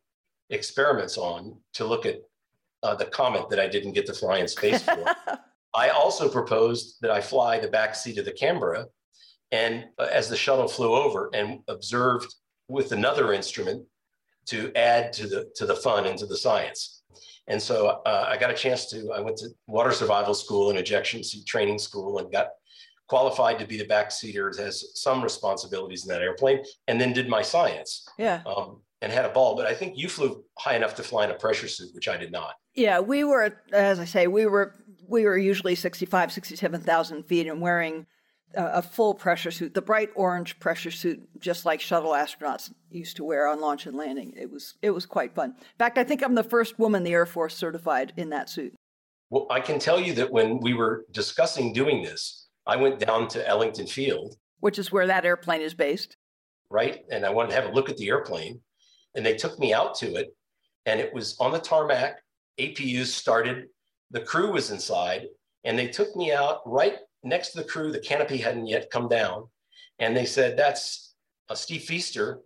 [0.51, 2.17] experiments on to look at
[2.83, 5.05] uh, the comet that I didn't get to fly in space for,
[5.75, 8.87] I also proposed that I fly the back seat of the Canberra,
[9.51, 12.35] and uh, as the shuttle flew over and observed
[12.69, 13.85] with another instrument
[14.47, 17.03] to add to the to the fun and to the science.
[17.49, 19.13] And so uh, I got a chance to.
[19.13, 22.49] I went to water survival school and ejection seat training school and got
[23.09, 24.57] qualified to be the backseater.
[24.59, 28.07] Has some responsibilities in that airplane, and then did my science.
[28.19, 28.43] Yeah.
[28.47, 31.31] Um, and had a ball, but I think you flew high enough to fly in
[31.31, 32.55] a pressure suit, which I did not.
[32.75, 34.75] Yeah, we were, as I say, we were
[35.09, 38.07] we were usually 65, 67,000 feet and wearing
[38.55, 43.25] a full pressure suit, the bright orange pressure suit, just like shuttle astronauts used to
[43.25, 44.33] wear on launch and landing.
[44.37, 45.51] It was it was quite fun.
[45.59, 48.75] In fact, I think I'm the first woman the Air Force certified in that suit.
[49.31, 53.29] Well, I can tell you that when we were discussing doing this, I went down
[53.29, 56.17] to Ellington Field, which is where that airplane is based.
[56.71, 57.05] right?
[57.11, 58.61] And I wanted to have a look at the airplane.
[59.15, 60.35] And they took me out to it,
[60.87, 62.23] and it was on the tarmac.
[62.59, 63.67] APUs started,
[64.11, 65.27] the crew was inside,
[65.65, 67.93] and they took me out right next to the crew.
[67.93, 69.49] The canopy hadn't yet come down.
[69.99, 71.15] And they said, That's
[71.49, 72.41] uh, Steve Feaster,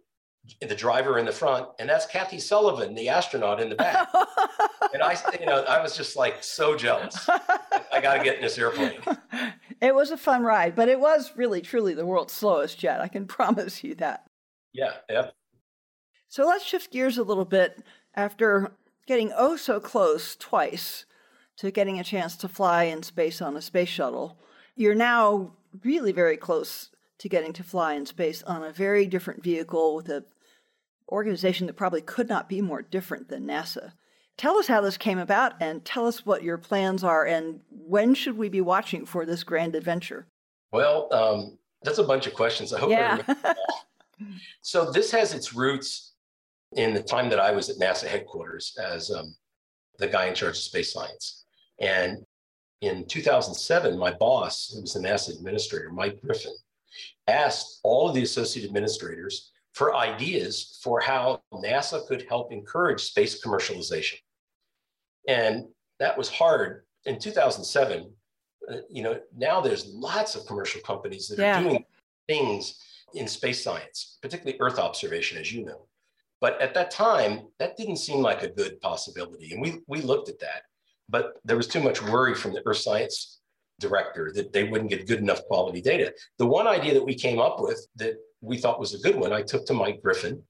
[0.60, 4.08] the driver in the front, and that's Kathy Sullivan, the astronaut in the back.
[4.94, 7.28] and I, you know, I was just like so jealous.
[7.92, 9.00] I got to get in this airplane.
[9.80, 13.00] It was a fun ride, but it was really, truly the world's slowest jet.
[13.00, 14.24] I can promise you that.
[14.72, 15.34] Yeah, yep.
[16.36, 17.82] So let's shift gears a little bit
[18.14, 18.72] after
[19.06, 21.06] getting oh so close twice
[21.56, 24.36] to getting a chance to fly in space on a space shuttle.
[24.74, 29.42] You're now really very close to getting to fly in space on a very different
[29.42, 30.26] vehicle with an
[31.10, 33.92] organization that probably could not be more different than NASA.
[34.36, 38.12] Tell us how this came about and tell us what your plans are and when
[38.12, 40.26] should we be watching for this grand adventure?
[40.70, 42.74] Well, um, that's a bunch of questions.
[42.74, 43.22] I hope yeah.
[44.62, 46.12] So this has its roots
[46.72, 49.34] in the time that I was at NASA headquarters as um,
[49.98, 51.44] the guy in charge of space science.
[51.80, 52.24] And
[52.80, 56.54] in 2007, my boss, who was the NASA administrator, Mike Griffin,
[57.26, 63.42] asked all of the associate administrators for ideas for how NASA could help encourage space
[63.44, 64.18] commercialization.
[65.28, 65.66] And
[65.98, 68.10] that was hard in 2007.
[68.70, 71.60] Uh, you know, now there's lots of commercial companies that yeah.
[71.60, 71.84] are doing
[72.26, 72.80] things
[73.14, 75.86] in space science, particularly Earth observation, as you know.
[76.40, 79.52] But at that time, that didn't seem like a good possibility.
[79.52, 80.62] And we, we looked at that,
[81.08, 83.40] but there was too much worry from the Earth science
[83.80, 86.12] director that they wouldn't get good enough quality data.
[86.38, 89.32] The one idea that we came up with that we thought was a good one,
[89.32, 90.42] I took to Mike Griffin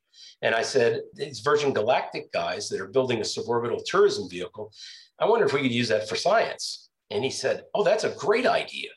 [0.42, 4.72] and I said, these Virgin Galactic guys that are building a suborbital tourism vehicle,
[5.18, 6.88] I wonder if we could use that for science.
[7.11, 8.90] And he said, oh, that's a great idea.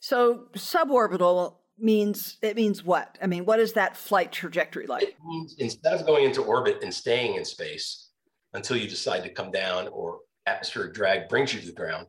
[0.00, 3.18] So suborbital means it means what?
[3.22, 5.16] I mean, what is that flight trajectory like?
[5.58, 8.10] Instead of going into orbit and staying in space
[8.52, 12.06] until you decide to come down or atmospheric drag brings you to the ground,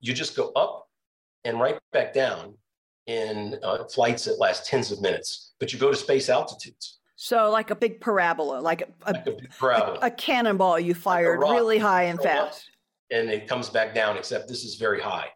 [0.00, 0.88] you just go up
[1.44, 2.54] and right back down
[3.06, 6.98] in uh, flights that last tens of minutes, but you go to space altitudes.
[7.16, 9.98] So, like a big parabola, like a, like a, parabola.
[10.02, 12.70] a, a cannonball you fired like really high and fast.
[13.10, 15.28] And it comes back down, except this is very high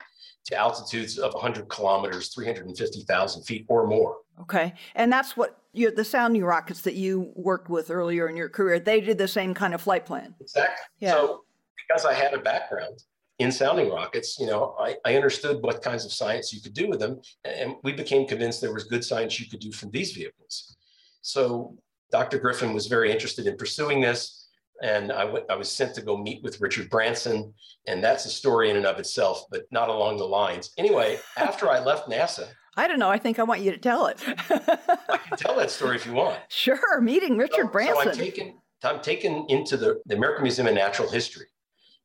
[0.47, 4.19] to altitudes of 100 kilometers, 350,000 feet or more.
[4.41, 4.75] Okay.
[4.95, 8.81] And that's what you, the sounding rockets that you worked with earlier in your career,
[8.81, 10.35] they did the same kind of flight plan.
[10.41, 10.85] Exactly.
[10.99, 11.13] Yeah.
[11.13, 11.45] So,
[11.89, 13.03] because I had a background
[13.39, 16.89] in sounding rockets, you know, I, I understood what kinds of science you could do
[16.89, 17.21] with them.
[17.45, 20.77] And we became convinced there was good science you could do from these vehicles.
[21.23, 21.77] So
[22.11, 22.39] Dr.
[22.39, 24.42] Griffin was very interested in pursuing this.
[24.83, 27.55] And I, went, I was sent to go meet with Richard Branson.
[27.87, 30.73] And that's a story in and of itself, but not along the lines.
[30.77, 33.11] Anyway, after I left NASA, I don't know.
[33.11, 34.23] I think I want you to tell it.
[34.27, 36.39] I can tell that story if you want.
[36.49, 37.01] Sure.
[37.01, 38.03] Meeting Richard so, Branson.
[38.05, 41.47] So I'm taken, I'm taken into the, the American Museum of Natural History.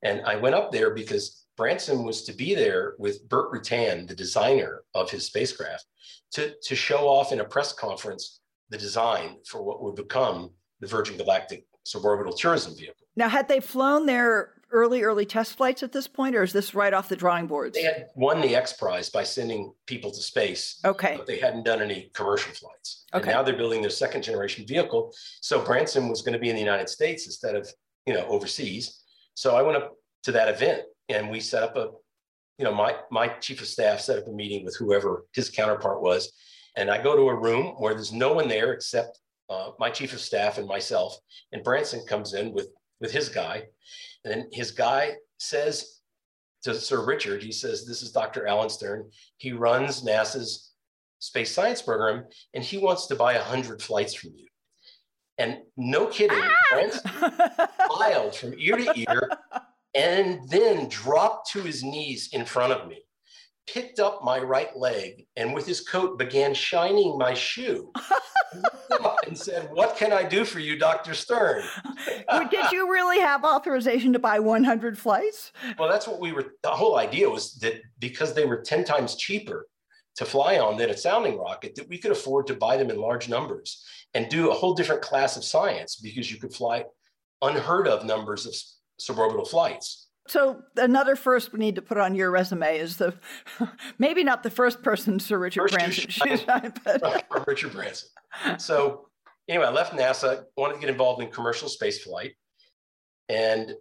[0.04, 4.16] And I went up there because Branson was to be there with Burt Rutan, the
[4.16, 5.86] designer of his spacecraft,
[6.34, 10.88] to, to show off in a press conference the design for what would become the
[10.88, 13.08] Virgin Galactic suborbital tourism vehicle.
[13.15, 16.76] Now, had they flown their early, early test flights at this point, or is this
[16.76, 17.76] right off the drawing boards?
[17.76, 20.80] They had won the X Prize by sending people to space.
[20.86, 21.15] Okay.
[21.17, 23.06] But they hadn't done any commercial flights.
[23.13, 23.23] Okay.
[23.23, 25.13] And now they're building their second generation vehicle.
[25.41, 27.67] So Branson was going to be in the United States instead of,
[28.06, 29.04] you know, overseas.
[29.34, 31.89] So I went up to that event and we set up a,
[32.58, 36.02] you know, my my chief of staff set up a meeting with whoever his counterpart
[36.02, 36.34] was,
[36.76, 39.19] and I go to a room where there's no one there except
[39.50, 41.18] uh, my chief of staff and myself.
[41.52, 42.68] And Branson comes in with
[43.00, 43.64] with his guy,
[44.24, 46.02] and then his guy says
[46.64, 48.48] to Sir Richard, he says, "This is Dr.
[48.48, 49.10] Alan Stern.
[49.38, 50.72] He runs NASA's
[51.20, 54.48] space science program, and he wants to buy a hundred flights from you."
[55.38, 56.56] And no kidding, ah!
[56.72, 57.12] Branson
[57.96, 59.30] smiled from ear to ear
[59.98, 63.02] and then dropped to his knees in front of me,
[63.66, 67.92] picked up my right leg, and with his coat began shining my shoe.
[69.28, 71.13] and said, What can I do for you, Dr.
[71.13, 71.63] Stern?
[72.52, 75.52] Did you really have authorization to buy 100 flights?
[75.78, 76.54] Well, that's what we were.
[76.63, 79.67] The whole idea was that because they were 10 times cheaper
[80.15, 83.00] to fly on than a sounding rocket, that we could afford to buy them in
[83.00, 86.84] large numbers and do a whole different class of science because you could fly
[87.42, 88.56] unheard of numbers of
[89.00, 90.08] suborbital flights.
[90.28, 93.13] So another first we need to put on your resume is the
[94.00, 96.71] maybe not the first person Sir Richard first Branson.
[96.84, 97.48] but...
[97.48, 98.10] Richard Branson.
[98.58, 99.07] So
[99.48, 102.33] anyway, I left NASA, wanted to get involved in commercial space flight,
[103.29, 103.73] and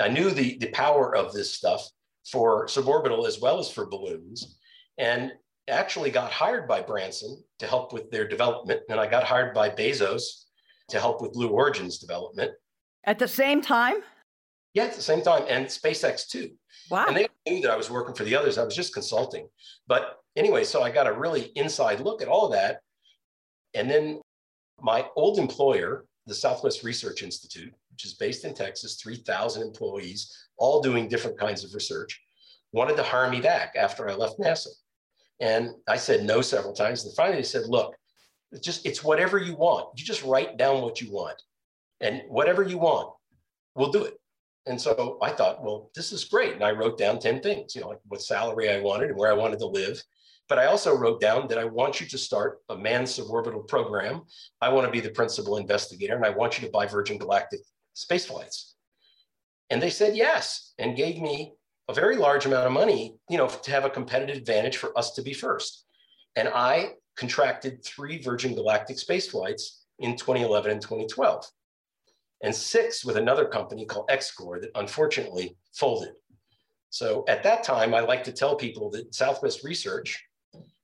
[0.00, 1.86] I knew the the power of this stuff
[2.30, 4.58] for suborbital as well as for balloons.
[4.98, 5.32] And
[5.70, 8.82] actually got hired by Branson to help with their development.
[8.88, 10.44] And I got hired by Bezos
[10.88, 12.52] to help with Blue Origin's development.
[13.04, 13.98] At the same time?
[14.74, 15.44] Yeah, at the same time.
[15.48, 16.50] And SpaceX too.
[16.90, 17.06] Wow.
[17.08, 18.58] And they knew that I was working for the others.
[18.58, 19.48] I was just consulting.
[19.86, 22.80] But anyway, so I got a really inside look at all of that.
[23.74, 24.20] And then
[24.82, 30.80] my old employer, the Southwest Research Institute, which is based in Texas, 3,000 employees, all
[30.80, 32.20] doing different kinds of research,
[32.72, 34.68] wanted to hire me back after I left NASA.
[35.40, 37.04] And I said no several times.
[37.04, 37.96] And finally they said, look,
[38.52, 39.88] it's just it's whatever you want.
[39.96, 41.40] You just write down what you want.
[42.00, 43.12] And whatever you want,
[43.74, 44.14] we'll do it.
[44.66, 46.54] And so I thought, well, this is great.
[46.54, 49.30] And I wrote down 10 things, you know, like what salary I wanted and where
[49.30, 50.02] I wanted to live.
[50.50, 54.22] But I also wrote down that I want you to start a manned suborbital program.
[54.60, 57.60] I want to be the principal investigator and I want you to buy Virgin Galactic
[57.94, 58.74] space flights.
[59.70, 61.52] And they said yes and gave me
[61.88, 65.12] a very large amount of money, you know, to have a competitive advantage for us
[65.12, 65.84] to be first.
[66.34, 71.46] And I contracted three Virgin Galactic space flights in 2011 and 2012,
[72.42, 76.14] and six with another company called XCOR that unfortunately folded.
[76.88, 80.20] So at that time, I like to tell people that Southwest Research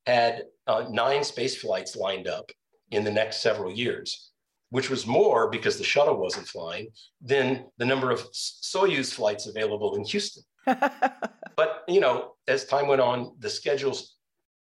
[0.07, 2.50] had uh, nine space flights lined up
[2.90, 4.30] in the next several years,
[4.70, 6.88] which was more because the shuttle wasn't flying
[7.20, 10.42] than the number of Soyuz flights available in Houston.
[10.66, 14.16] but you know, as time went on, the schedules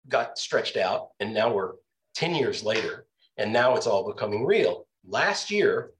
[0.10, 1.74] got stretched out, and now we're
[2.16, 3.06] 10 years later,
[3.38, 4.88] and now it's all becoming real.
[5.06, 5.92] Last year,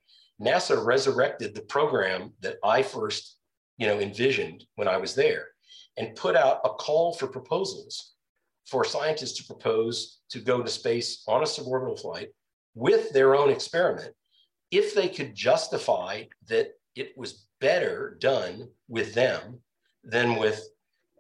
[0.42, 3.38] NASA resurrected the program that I first,
[3.78, 5.48] you know, envisioned when I was there,
[5.98, 8.14] and put out a call for proposals
[8.68, 12.30] for scientists to propose to go to space on a suborbital flight
[12.76, 14.14] with their own experiment
[14.72, 19.60] if they could justify that it was better done with them
[20.04, 20.68] than with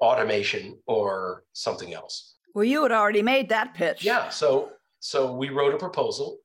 [0.01, 2.35] automation or something else.
[2.53, 4.03] Well, you had already made that pitch.
[4.03, 4.29] Yeah.
[4.29, 6.39] So so we wrote a proposal.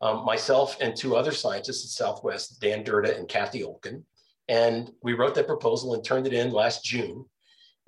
[0.00, 4.02] Um, myself and two other scientists at Southwest, Dan Durda and Cathy Olkin.
[4.48, 7.24] and we wrote that proposal and turned it in last June.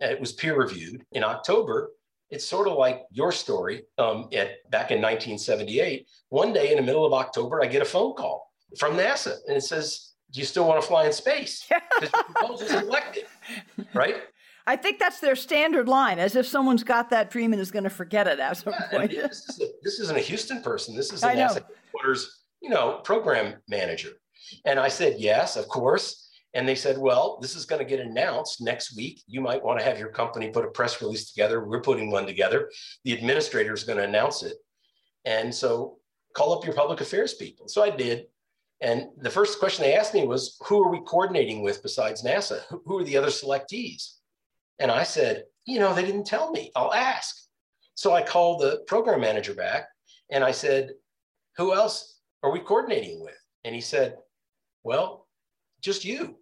[0.00, 1.90] And it was peer reviewed in October.
[2.34, 6.08] It's sort of like your story um, at back in 1978.
[6.30, 9.56] One day in the middle of October, I get a phone call from NASA, and
[9.56, 11.64] it says, "Do you still want to fly in space?"
[12.00, 13.26] Because your proposal's elected,
[13.94, 14.16] right?
[14.66, 17.84] I think that's their standard line, as if someone's got that dream and is going
[17.84, 19.10] to forget it at some yeah, point.
[19.12, 20.96] This, is a, this, isn't a Houston person.
[20.96, 24.10] This is a NASA headquarters, you know, program manager.
[24.64, 26.23] And I said, yes, of course.
[26.54, 29.22] And they said, well, this is going to get announced next week.
[29.26, 31.64] You might want to have your company put a press release together.
[31.64, 32.70] We're putting one together.
[33.04, 34.56] The administrator is going to announce it.
[35.24, 35.98] And so
[36.34, 37.66] call up your public affairs people.
[37.66, 38.26] So I did.
[38.80, 42.60] And the first question they asked me was, who are we coordinating with besides NASA?
[42.84, 44.16] Who are the other selectees?
[44.78, 46.70] And I said, you know, they didn't tell me.
[46.76, 47.36] I'll ask.
[47.94, 49.88] So I called the program manager back
[50.30, 50.90] and I said,
[51.56, 53.38] who else are we coordinating with?
[53.64, 54.18] And he said,
[54.82, 55.26] well,
[55.80, 56.36] just you.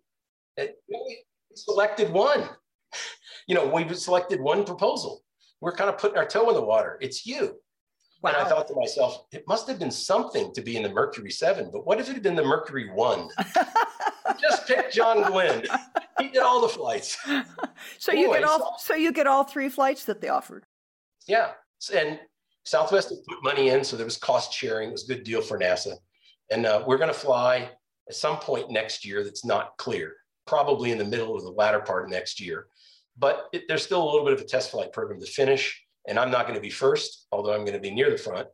[1.55, 2.49] Selected one.
[3.49, 5.25] You know, we've selected one proposal.
[5.61, 6.97] We're kind of putting our toe in the water.
[7.01, 7.57] It's you.
[8.23, 8.31] Wow.
[8.31, 11.31] And I thought to myself, it must have been something to be in the Mercury
[11.31, 13.29] 7, but what if it had been the Mercury 1?
[14.41, 15.65] Just pick John Glenn.
[16.21, 17.19] He did all the flights.
[17.99, 20.65] so anyway, you get all so, so you get all three flights that they offered.
[21.27, 21.51] Yeah.
[21.93, 22.21] And
[22.65, 24.91] Southwest had put money in, so there was cost sharing.
[24.91, 25.97] It was a good deal for NASA.
[26.51, 27.71] And uh, we're going to fly
[28.09, 30.15] at some point next year that's not clear,
[30.53, 32.67] probably in the middle or the latter part of next year.
[33.17, 36.19] But it, there's still a little bit of a test flight program to finish and
[36.19, 38.49] I'm not going to be first, although I'm going to be near the front.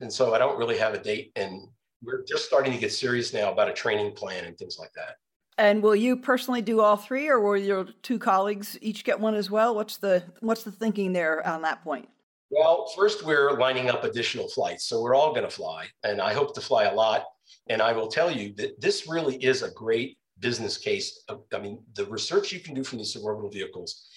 [0.00, 1.32] And so I don't really have a date.
[1.36, 1.68] And
[2.02, 5.16] we're just starting to get serious now about a training plan and things like that.
[5.58, 9.34] And will you personally do all three, or will your two colleagues each get one
[9.34, 9.74] as well?
[9.74, 12.08] What's the what's the thinking there on that point?
[12.50, 16.32] Well, first we're lining up additional flights, so we're all going to fly, and I
[16.32, 17.24] hope to fly a lot.
[17.68, 21.24] And I will tell you that this really is a great business case.
[21.28, 24.08] I mean, the research you can do from these suborbital vehicles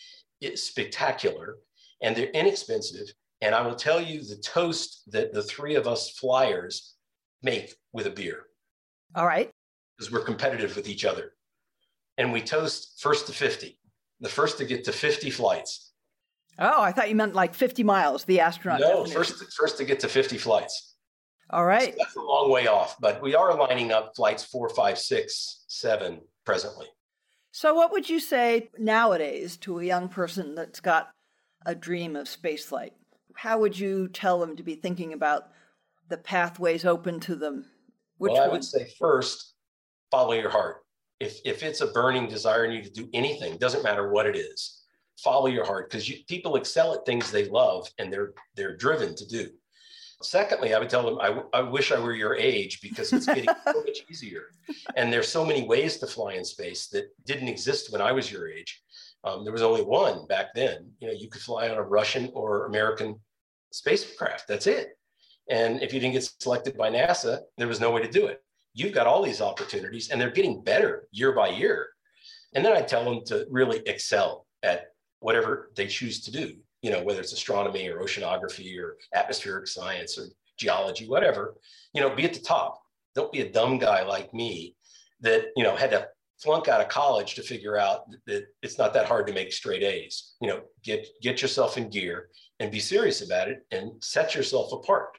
[0.41, 1.57] is spectacular
[2.01, 3.07] and they're inexpensive.
[3.41, 6.95] And I will tell you the toast that the three of us flyers
[7.41, 8.43] make with a beer.
[9.15, 9.49] All right.
[9.97, 11.33] Because we're competitive with each other.
[12.17, 13.77] And we toast first to 50,
[14.21, 15.91] the first to get to 50 flights.
[16.59, 18.79] Oh, I thought you meant like 50 miles, the astronaut.
[18.79, 20.92] No, first, first to get to 50 flights.
[21.49, 21.91] All right.
[21.91, 25.65] So that's a long way off, but we are lining up flights four, five, six,
[25.67, 26.87] seven presently.
[27.51, 31.11] So, what would you say nowadays to a young person that's got
[31.65, 32.91] a dream of spaceflight,
[33.35, 35.49] how would you tell them to be thinking about
[36.09, 37.65] the pathways open to them?
[38.17, 39.53] Which well, I would say first,
[40.11, 40.77] follow your heart.
[41.19, 44.35] If, if it's a burning desire in you to do anything, doesn't matter what it
[44.35, 44.83] is,
[45.17, 49.27] follow your heart because people excel at things they love and they're they're driven to
[49.27, 49.49] do.
[50.21, 53.49] Secondly, I would tell them, I, I wish I were your age because it's getting
[53.65, 54.51] so much easier.
[54.95, 58.31] And there's so many ways to fly in space that didn't exist when I was
[58.31, 58.81] your age.
[59.23, 60.91] Um, there was only one back then.
[60.99, 63.19] You know, you could fly on a Russian or American
[63.71, 64.47] spacecraft.
[64.47, 64.97] That's it.
[65.49, 68.41] And if you didn't get selected by NASA, there was no way to do it.
[68.73, 71.89] You've got all these opportunities and they're getting better year by year.
[72.55, 74.87] And then I tell them to really excel at
[75.19, 80.19] whatever they choose to do, you know, whether it's astronomy or oceanography or atmospheric science
[80.19, 80.25] or
[80.57, 81.55] geology, whatever,
[81.93, 82.79] you know, be at the top.
[83.15, 84.75] Don't be a dumb guy like me
[85.21, 86.07] that, you know, had to
[86.41, 89.81] flunk out of college to figure out that it's not that hard to make straight
[89.81, 90.35] A's.
[90.41, 92.29] You know, get get yourself in gear
[92.59, 95.17] and be serious about it and set yourself apart.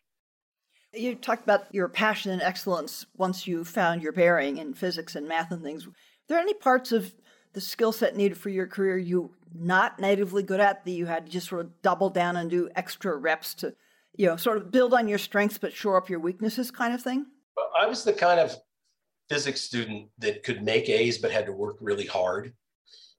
[0.92, 5.26] You talked about your passion and excellence once you found your bearing in physics and
[5.26, 5.86] math and things.
[5.86, 5.92] Are
[6.28, 7.14] there any parts of
[7.54, 11.26] the skill set needed for your career you not natively good at that you had
[11.26, 13.74] to just sort of double down and do extra reps to,
[14.16, 17.00] you know, sort of build on your strengths but shore up your weaknesses kind of
[17.00, 17.26] thing?
[17.78, 18.56] I was the kind of
[19.28, 22.52] physics student that could make A's but had to work really hard.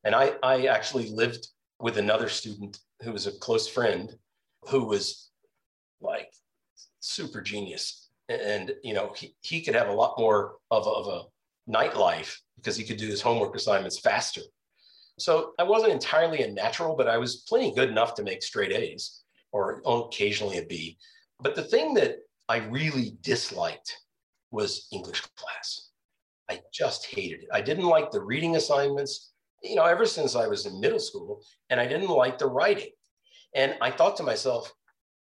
[0.03, 1.47] And I, I actually lived
[1.79, 4.13] with another student who was a close friend
[4.69, 5.29] who was
[6.01, 6.31] like
[6.99, 8.09] super genius.
[8.27, 12.75] And, you know, he, he could have a lot more of of a nightlife because
[12.75, 14.41] he could do his homework assignments faster.
[15.17, 18.71] So I wasn't entirely a natural, but I was plenty good enough to make straight
[18.71, 20.97] A's or occasionally a B.
[21.39, 22.17] But the thing that
[22.49, 23.97] I really disliked
[24.51, 25.89] was English class.
[26.49, 27.49] I just hated it.
[27.51, 29.31] I didn't like the reading assignments,
[29.63, 32.91] you know, ever since I was in middle school, and I didn't like the writing.
[33.55, 34.71] And I thought to myself,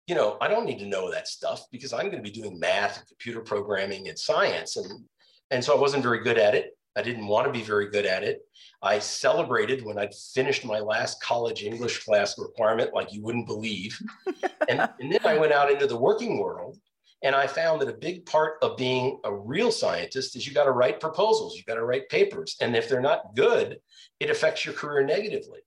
[0.07, 2.59] you know, I don't need to know that stuff because I'm going to be doing
[2.59, 4.76] math and computer programming and science.
[4.76, 5.05] And,
[5.51, 6.76] and so I wasn't very good at it.
[6.97, 8.40] I didn't want to be very good at it.
[8.82, 14.01] I celebrated when I'd finished my last college English class requirement, like you wouldn't believe.
[14.68, 16.78] and, and then I went out into the working world
[17.22, 20.64] and I found that a big part of being a real scientist is you got
[20.64, 22.57] to write proposals, you got to write papers.
[22.61, 23.78] And if they're not good,
[24.18, 25.61] it affects your career negatively.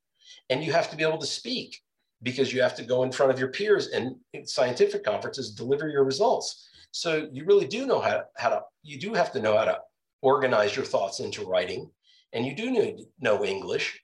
[0.49, 1.82] And you have to be able to speak
[2.23, 6.03] because you have to go in front of your peers and scientific conferences deliver your
[6.03, 6.69] results.
[6.91, 9.80] So you really do know how how to you do have to know how to
[10.22, 11.89] organize your thoughts into writing
[12.34, 14.01] and you do need to know English.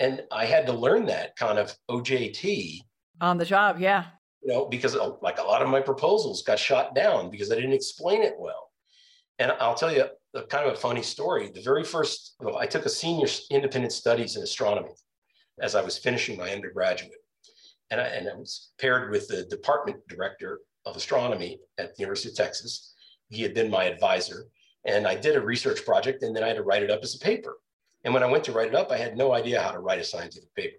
[0.00, 2.80] And I had to learn that kind of OJT
[3.20, 4.06] on the job, yeah.
[4.42, 7.54] You know, because uh, like a lot of my proposals got shot down because I
[7.54, 8.70] didn't explain it well.
[9.38, 11.50] And I'll tell you a kind of a funny story.
[11.54, 14.90] The very first, well, I took a senior independent studies in astronomy
[15.60, 17.12] as I was finishing my undergraduate.
[17.90, 22.30] And I, and I was paired with the department director of astronomy at the University
[22.30, 22.94] of Texas.
[23.28, 24.46] He had been my advisor.
[24.84, 27.14] And I did a research project and then I had to write it up as
[27.14, 27.58] a paper.
[28.04, 30.00] And when I went to write it up, I had no idea how to write
[30.00, 30.78] a scientific paper.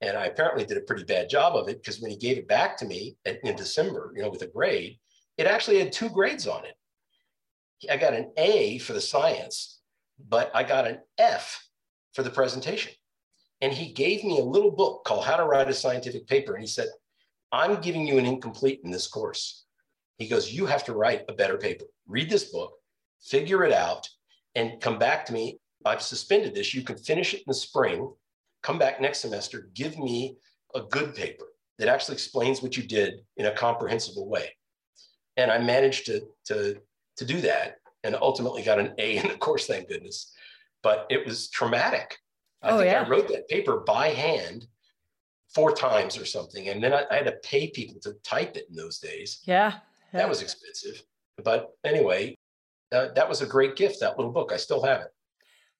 [0.00, 2.48] And I apparently did a pretty bad job of it because when he gave it
[2.48, 4.98] back to me in December, you know, with a grade,
[5.38, 6.74] it actually had two grades on it.
[7.90, 9.80] I got an A for the science,
[10.28, 11.66] but I got an F
[12.12, 12.92] for the presentation.
[13.60, 16.54] And he gave me a little book called How to Write a Scientific Paper.
[16.54, 16.88] And he said,
[17.52, 19.64] I'm giving you an incomplete in this course.
[20.18, 21.84] He goes, You have to write a better paper.
[22.06, 22.72] Read this book,
[23.24, 24.08] figure it out,
[24.54, 25.58] and come back to me.
[25.84, 26.74] I've suspended this.
[26.74, 28.12] You can finish it in the spring,
[28.62, 30.36] come back next semester, give me
[30.74, 31.44] a good paper
[31.78, 34.50] that actually explains what you did in a comprehensible way.
[35.36, 36.80] And I managed to, to,
[37.16, 40.32] to do that and ultimately got an A in the course, thank goodness.
[40.82, 42.18] But it was traumatic.
[42.62, 43.02] I oh, think yeah.
[43.02, 44.66] I wrote that paper by hand
[45.54, 46.68] four times or something.
[46.68, 49.40] And then I, I, had to pay people to type it in those days.
[49.44, 49.74] Yeah.
[50.12, 50.20] yeah.
[50.20, 51.02] That was expensive.
[51.42, 52.33] But anyway,
[52.94, 54.52] uh, that was a great gift, that little book.
[54.52, 55.08] I still have it.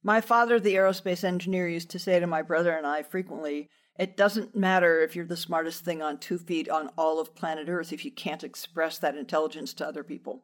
[0.03, 4.17] My father, the aerospace engineer, used to say to my brother and I frequently, it
[4.17, 7.93] doesn't matter if you're the smartest thing on two feet on all of planet Earth
[7.93, 10.43] if you can't express that intelligence to other people.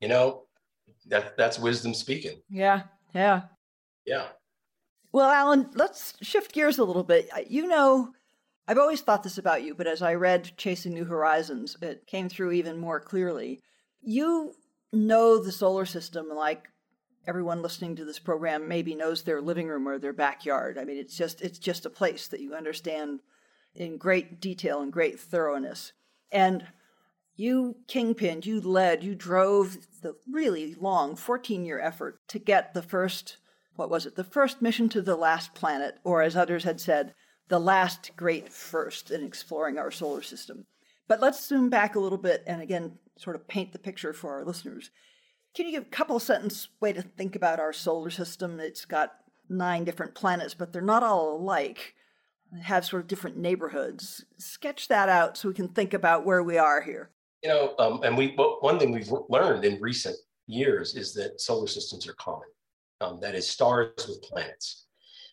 [0.00, 0.44] You know,
[1.06, 2.42] that that's wisdom speaking.
[2.50, 2.82] Yeah,
[3.14, 3.42] yeah.
[4.04, 4.26] Yeah.
[5.12, 7.28] Well, Alan, let's shift gears a little bit.
[7.48, 8.12] You know,
[8.68, 12.28] I've always thought this about you, but as I read Chasing New Horizons, it came
[12.28, 13.60] through even more clearly.
[14.00, 14.54] You
[14.92, 16.68] know the solar system like
[17.26, 20.78] everyone listening to this program maybe knows their living room or their backyard.
[20.78, 23.20] I mean, it's just it's just a place that you understand
[23.74, 25.92] in great detail and great thoroughness.
[26.30, 26.66] And
[27.34, 33.38] you kingpinned, you led, you drove the really long 14-year effort to get the first
[33.76, 34.16] what was it?
[34.16, 37.14] The first mission to the last planet, or as others had said,
[37.48, 40.66] the last great first in exploring our solar system.
[41.08, 44.32] But let's zoom back a little bit and again sort of paint the picture for
[44.32, 44.90] our listeners.
[45.54, 48.58] Can you give a couple sentence way to think about our solar system?
[48.58, 49.12] It's got
[49.48, 51.94] nine different planets, but they're not all alike.
[52.62, 54.24] have sort of different neighborhoods.
[54.38, 57.10] Sketch that out so we can think about where we are here.
[57.42, 60.16] You know, um, and we one thing we've learned in recent
[60.46, 62.48] years is that solar systems are common.
[63.00, 64.86] Um, that is, stars with planets.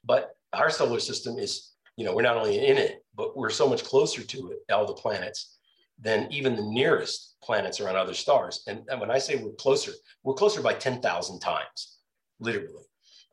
[0.04, 3.70] But our solar system is, you know, we're not only in it, but we're so
[3.70, 5.59] much closer to it, all the planets,
[6.02, 8.64] than even the nearest planets around other stars.
[8.68, 9.92] And, and when I say we're closer,
[10.24, 11.98] we're closer by 10,000 times,
[12.40, 12.84] literally.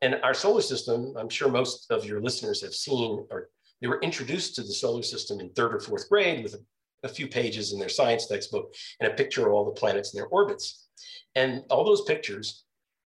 [0.02, 3.48] And our solar system, I'm sure most of your listeners have seen, or
[3.80, 6.58] they were introduced to the solar system in third or fourth grade with a,
[7.04, 10.20] a few pages in their science textbook and a picture of all the planets and
[10.20, 10.88] their orbits.
[11.34, 12.64] And all those pictures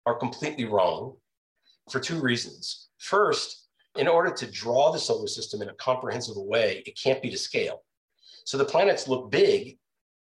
[0.07, 1.17] are completely wrong
[1.91, 2.89] for two reasons.
[2.99, 7.31] First, in order to draw the solar system in a comprehensible way, it can't be
[7.31, 7.83] to scale.
[8.49, 9.77] So the planets look big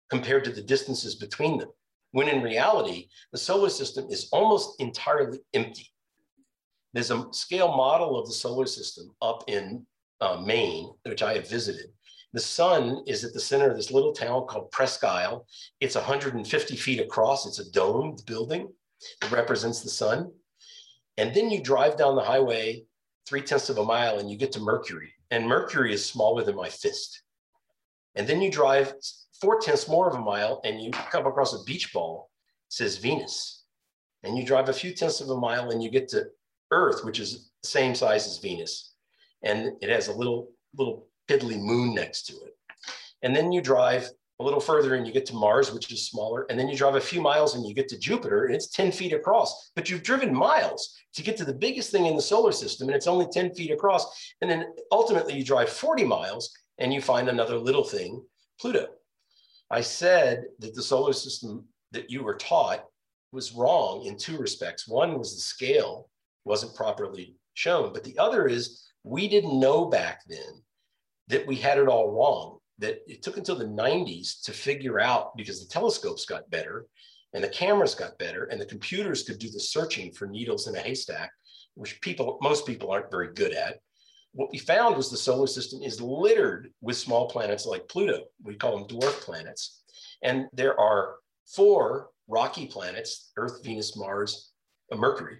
[0.08, 1.68] compared to the distances between them,
[2.12, 5.92] when in reality, the solar system is almost entirely empty.
[6.94, 9.86] There's a scale model of the solar system up in
[10.22, 11.88] uh, Maine, which I have visited.
[12.32, 15.46] The sun is at the center of this little town called Presque Isle.
[15.80, 17.44] It's 150 feet across.
[17.44, 18.72] It's a domed building
[19.20, 20.32] that represents the sun.
[21.18, 22.86] And then you drive down the highway
[23.28, 25.12] three tenths of a mile and you get to Mercury.
[25.30, 27.20] And Mercury is smaller than my fist.
[28.14, 28.94] And then you drive
[29.40, 32.30] four tenths more of a mile and you come across a beach ball,
[32.68, 33.64] says Venus.
[34.22, 36.24] And you drive a few tenths of a mile and you get to
[36.70, 38.94] Earth, which is the same size as Venus.
[39.42, 42.56] And it has a little, little piddly moon next to it.
[43.22, 44.08] And then you drive
[44.40, 46.46] a little further and you get to Mars, which is smaller.
[46.50, 48.90] And then you drive a few miles and you get to Jupiter and it's 10
[48.92, 49.70] feet across.
[49.76, 52.96] But you've driven miles to get to the biggest thing in the solar system and
[52.96, 54.32] it's only 10 feet across.
[54.40, 58.22] And then ultimately you drive 40 miles and you find another little thing,
[58.60, 58.88] Pluto.
[59.70, 62.84] I said that the solar system that you were taught
[63.32, 64.86] was wrong in two respects.
[64.86, 66.08] One was the scale
[66.44, 70.62] wasn't properly shown, but the other is we didn't know back then
[71.28, 75.36] that we had it all wrong that it took until the 90s to figure out
[75.36, 76.86] because the telescopes got better
[77.32, 80.74] and the cameras got better and the computers could do the searching for needles in
[80.74, 81.30] a haystack
[81.74, 83.78] which people most people aren't very good at
[84.34, 88.54] what we found was the solar system is littered with small planets like pluto we
[88.54, 89.82] call them dwarf planets
[90.22, 91.16] and there are
[91.46, 94.52] four rocky planets earth venus mars
[94.90, 95.38] and mercury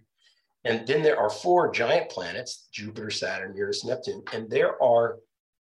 [0.64, 5.18] and then there are four giant planets jupiter saturn uranus neptune and there are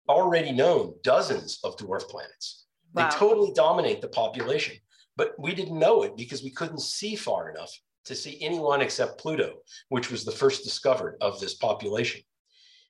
[0.10, 2.66] already known dozens of dwarf planets.
[2.94, 3.10] Wow.
[3.10, 4.76] They totally dominate the population,
[5.18, 7.72] but we didn't know it because we couldn't see far enough
[8.06, 9.56] to see anyone except Pluto,
[9.90, 12.22] which was the first discovered of this population.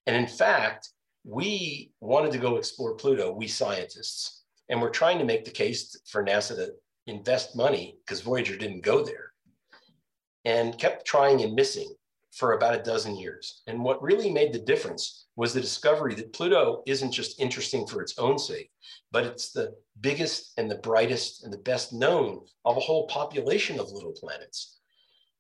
[0.08, 0.90] And in fact,
[1.24, 6.00] we wanted to go explore Pluto, we scientists, and we're trying to make the case
[6.06, 6.74] for NASA to
[7.08, 9.32] invest money because Voyager didn't go there
[10.44, 11.94] and kept trying and missing
[12.32, 13.64] for about a dozen years.
[13.66, 18.02] And what really made the difference was the discovery that Pluto isn't just interesting for
[18.02, 18.70] its own sake,
[19.12, 23.80] but it's the biggest and the brightest and the best known of a whole population
[23.80, 24.80] of little planets.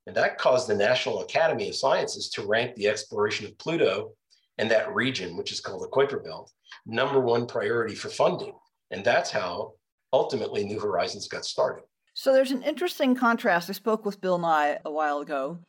[0.07, 4.13] And that caused the National Academy of Sciences to rank the exploration of Pluto
[4.57, 6.51] and that region, which is called the Kuiper Belt,
[6.85, 8.53] number one priority for funding.
[8.91, 9.73] And that's how
[10.13, 11.83] ultimately New Horizons got started.
[12.13, 13.69] So there's an interesting contrast.
[13.69, 15.59] I spoke with Bill Nye a while ago,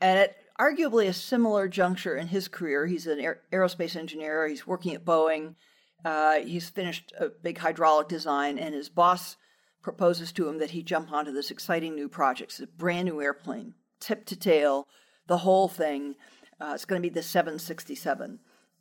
[0.00, 4.66] and at arguably a similar juncture in his career, he's an aer- aerospace engineer, he's
[4.66, 5.56] working at Boeing,
[6.04, 9.36] uh, he's finished a big hydraulic design, and his boss
[9.82, 12.52] proposes to him that he jump onto this exciting new project.
[12.52, 14.86] It's a brand new airplane, tip to tail,
[15.26, 16.14] the whole thing.
[16.60, 18.38] Uh, it's going to be the 767.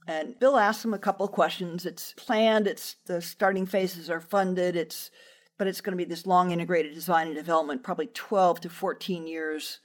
[0.08, 1.86] And Bill asks him a couple of questions.
[1.86, 5.12] It's planned, it's the starting phases are funded, it's
[5.58, 9.28] but it's going to be this long integrated design and development, probably 12 to 14
[9.28, 9.80] years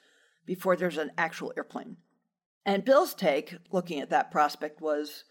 [0.47, 1.97] before there's an actual airplane.
[2.64, 5.24] And Bill's take, looking at that prospect, was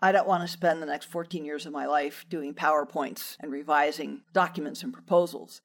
[0.00, 3.50] I don't want to spend the next 14 years of my life doing PowerPoints and
[3.50, 5.62] revising documents and proposals.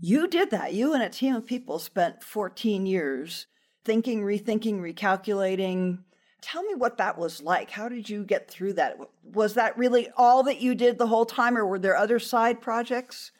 [0.00, 0.72] You did that.
[0.72, 3.46] You and a team of people spent 14 years
[3.84, 5.98] thinking, rethinking, recalculating.
[6.40, 7.70] Tell me what that was like.
[7.70, 8.98] How did you get through that?
[9.32, 12.60] Was that really all that you did the whole time, or were there other side
[12.60, 13.30] projects?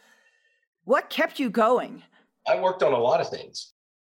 [0.85, 2.03] What kept you going?
[2.47, 3.73] I worked on a lot of things.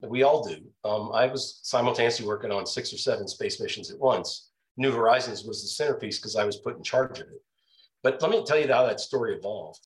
[0.07, 0.59] We all do.
[0.85, 4.51] Um, I was simultaneously working on six or seven space missions at once.
[4.77, 7.43] New Horizons was the centerpiece because I was put in charge of it.
[8.03, 9.81] But let me tell you how that story evolved.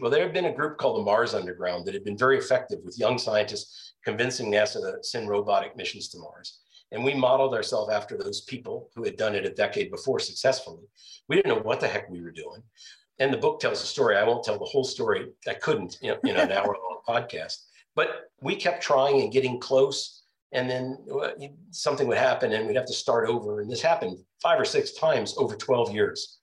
[0.00, 2.80] Well, there had been a group called the Mars Underground that had been very effective
[2.84, 6.60] with young scientists convincing NASA to send robotic missions to Mars.
[6.92, 10.84] And we modeled ourselves after those people who had done it a decade before successfully.
[11.28, 12.62] We didn't know what the heck we were doing.
[13.18, 14.16] And the book tells a story.
[14.16, 15.26] I won't tell the whole story.
[15.48, 17.64] I couldn't in, in an hour long podcast.
[17.96, 20.22] But we kept trying and getting close.
[20.52, 20.98] And then
[21.70, 23.60] something would happen and we'd have to start over.
[23.60, 26.38] And this happened five or six times over 12 years.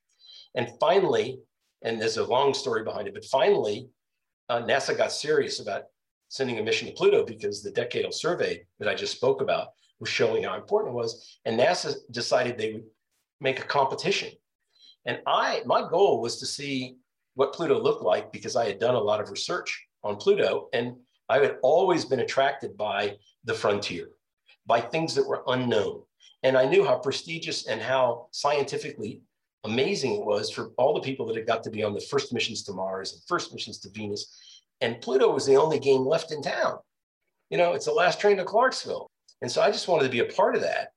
[0.56, 1.40] And finally,
[1.82, 3.90] and there's a long story behind it, but finally,
[4.50, 5.86] uh, NASA got serious about
[6.32, 9.68] sending a mission to Pluto because the decadal survey that I just spoke about
[10.00, 11.38] was showing how important it was.
[11.44, 12.86] And NASA decided they would
[13.42, 14.30] make a competition.
[15.06, 16.96] And I, my goal was to see
[17.34, 20.70] what Pluto looked like because I had done a lot of research on Pluto.
[20.72, 20.96] And
[21.28, 24.12] I had always been attracted by the frontier,
[24.66, 26.02] by things that were unknown.
[26.44, 29.22] And I knew how prestigious and how scientifically
[29.66, 32.32] amazing it was for all the people that had got to be on the first
[32.32, 34.34] missions to Mars and first missions to Venus.
[34.82, 36.80] And Pluto was the only game left in town.
[37.50, 39.10] You know, it's the last train to Clarksville.
[39.42, 40.94] And so I just wanted to be a part of that.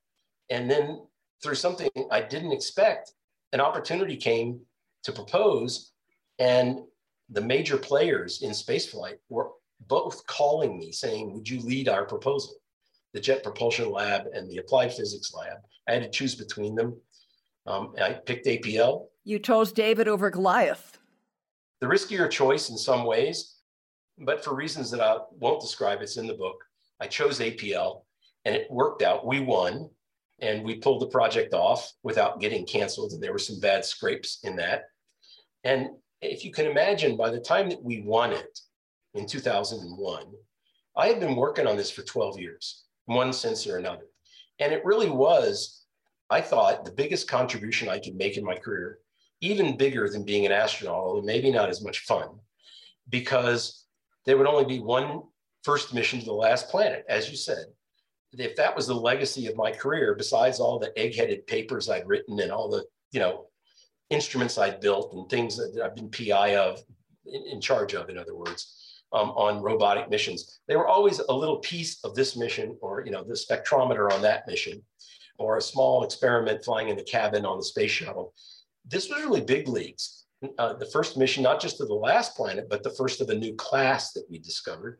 [0.49, 1.01] And then
[1.43, 3.13] through something I didn't expect,
[3.53, 4.59] an opportunity came
[5.03, 5.91] to propose.
[6.39, 6.79] And
[7.29, 9.49] the major players in spaceflight were
[9.87, 12.55] both calling me saying, Would you lead our proposal?
[13.13, 15.57] The Jet Propulsion Lab and the Applied Physics Lab.
[15.87, 16.99] I had to choose between them.
[17.65, 19.05] Um, I picked APL.
[19.23, 20.99] You chose David over Goliath.
[21.81, 23.54] The riskier choice in some ways,
[24.19, 26.63] but for reasons that I won't describe, it's in the book.
[26.99, 28.03] I chose APL
[28.45, 29.25] and it worked out.
[29.25, 29.89] We won
[30.39, 33.11] and we pulled the project off without getting canceled.
[33.11, 34.83] And there were some bad scrapes in that.
[35.63, 35.89] And
[36.21, 38.59] if you can imagine, by the time that we won it
[39.13, 40.25] in 2001,
[40.97, 44.05] I had been working on this for 12 years, one sense or another.
[44.59, 45.85] And it really was
[46.29, 48.99] I thought the biggest contribution I could make in my career,
[49.41, 52.29] even bigger than being an astronaut, although maybe not as much fun,
[53.09, 53.84] because
[54.25, 55.23] there would only be one
[55.63, 57.65] first mission to the last planet, as you said.
[58.33, 62.39] If that was the legacy of my career, besides all the egg-headed papers I'd written
[62.39, 63.45] and all the, you know,
[64.09, 66.81] instruments I'd built and things that I've been PI of,
[67.25, 71.33] in, in charge of, in other words, um, on robotic missions, they were always a
[71.33, 74.81] little piece of this mission or, you know, the spectrometer on that mission
[75.37, 78.33] or a small experiment flying in the cabin on the space shuttle.
[78.85, 80.24] This was really big leagues.
[80.57, 83.35] Uh, the first mission, not just to the last planet, but the first of a
[83.35, 84.99] new class that we discovered.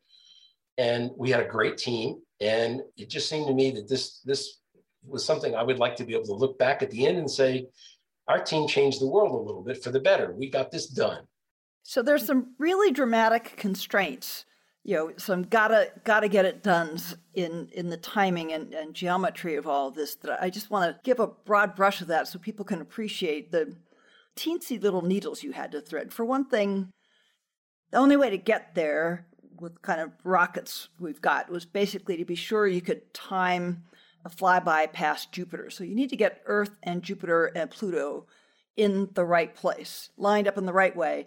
[0.78, 2.22] And we had a great team.
[2.42, 4.62] And it just seemed to me that this, this
[5.06, 7.30] was something I would like to be able to look back at the end and
[7.30, 7.68] say,
[8.28, 10.34] our team changed the world a little bit for the better.
[10.34, 11.26] We got this done.
[11.84, 14.46] So there's some really dramatic constraints
[14.86, 16.98] you know some gotta gotta get it done
[17.34, 20.90] in in the timing and, and geometry of all of this that i just want
[20.90, 23.76] to give a broad brush of that so people can appreciate the
[24.36, 26.90] teensy little needles you had to thread for one thing
[27.92, 29.28] the only way to get there
[29.60, 33.84] with kind of rockets we've got was basically to be sure you could time
[34.26, 38.26] a flyby past jupiter so you need to get earth and jupiter and pluto
[38.76, 41.26] in the right place lined up in the right way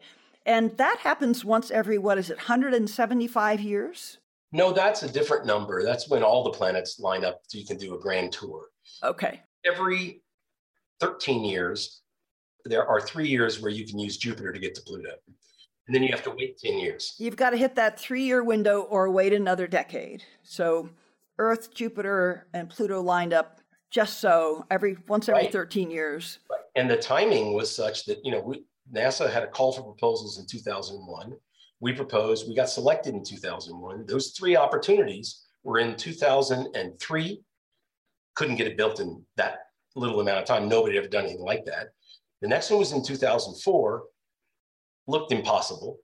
[0.48, 4.16] and that happens once every, what is it, 175 years?
[4.50, 5.84] No, that's a different number.
[5.84, 8.68] That's when all the planets line up so you can do a grand tour.
[9.04, 9.42] Okay.
[9.66, 10.22] Every
[11.00, 12.00] 13 years,
[12.64, 15.10] there are three years where you can use Jupiter to get to Pluto.
[15.86, 17.14] And then you have to wait 10 years.
[17.18, 20.22] You've got to hit that three year window or wait another decade.
[20.42, 20.90] So
[21.38, 25.52] Earth, Jupiter, and Pluto lined up just so every once every right.
[25.52, 26.40] 13 years.
[26.50, 26.60] Right.
[26.76, 30.38] And the timing was such that, you know, we, NASA had a call for proposals
[30.38, 31.32] in 2001.
[31.80, 34.04] We proposed, we got selected in 2001.
[34.06, 37.42] Those three opportunities were in 2003.
[38.34, 39.60] Couldn't get it built in that
[39.96, 40.68] little amount of time.
[40.68, 41.88] Nobody had ever done anything like that.
[42.40, 44.04] The next one was in 2004,
[45.06, 45.98] looked impossible.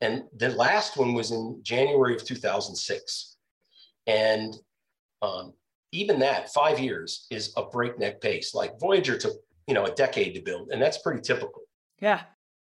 [0.00, 3.36] And the last one was in January of 2006.
[4.06, 4.56] And
[5.22, 5.52] um,
[5.92, 8.54] even that, five years is a breakneck pace.
[8.54, 9.34] Like Voyager took,
[9.66, 11.62] you know, a decade to build, and that's pretty typical.
[12.00, 12.22] Yeah.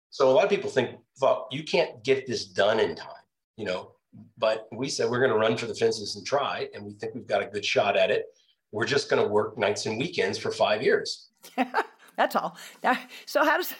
[0.09, 3.09] So a lot of people think, well, you can't get this done in time,
[3.57, 3.91] you know.
[4.37, 7.13] But we said we're going to run for the fences and try, and we think
[7.13, 8.25] we've got a good shot at it.
[8.71, 11.29] We're just going to work nights and weekends for five years.
[12.17, 12.57] That's all.
[13.25, 13.73] So how does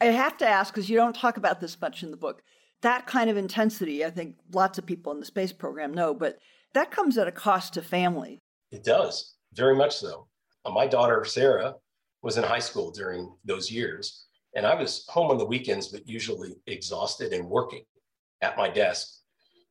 [0.00, 2.42] I have to ask because you don't talk about this much in the book.
[2.82, 6.38] That kind of intensity, I think lots of people in the space program know, but
[6.74, 8.42] that comes at a cost to family.
[8.70, 10.28] It does, very much so.
[10.64, 11.74] Uh, my daughter Sarah
[12.22, 16.06] was in high school during those years, and I was home on the weekends, but
[16.06, 17.84] usually exhausted and working
[18.42, 19.08] at my desk.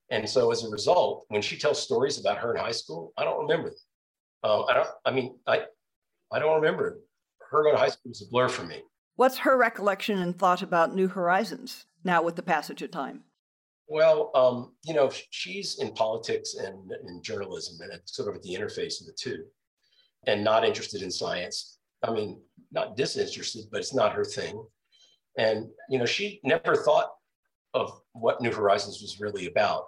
[0.09, 3.24] And so as a result, when she tells stories about her in high school, I
[3.24, 3.74] don't remember.
[4.43, 5.66] Uh, I don't, I mean, I,
[6.32, 6.99] I don't remember.
[7.50, 8.82] Her going to high school is a blur for me.
[9.16, 13.24] What's her recollection and thought about New Horizons now with the passage of time?
[13.88, 18.41] Well, um, you know, she's in politics and in journalism and it's sort of at
[18.43, 19.46] the interface of the two
[20.28, 21.78] and not interested in science.
[22.04, 22.41] I mean,
[22.72, 24.66] not disinterested, but it's not her thing.
[25.38, 27.12] And, you know, she never thought
[27.74, 29.86] of what New Horizons was really about.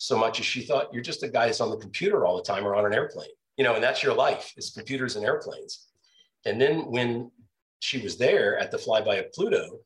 [0.00, 2.42] so much as she thought you're just a guy that's on the computer all the
[2.42, 5.89] time or on an airplane, you know, and that's your life is computers and airplanes.
[6.44, 7.30] And then when
[7.80, 9.78] she was there at the flyby of Pluto,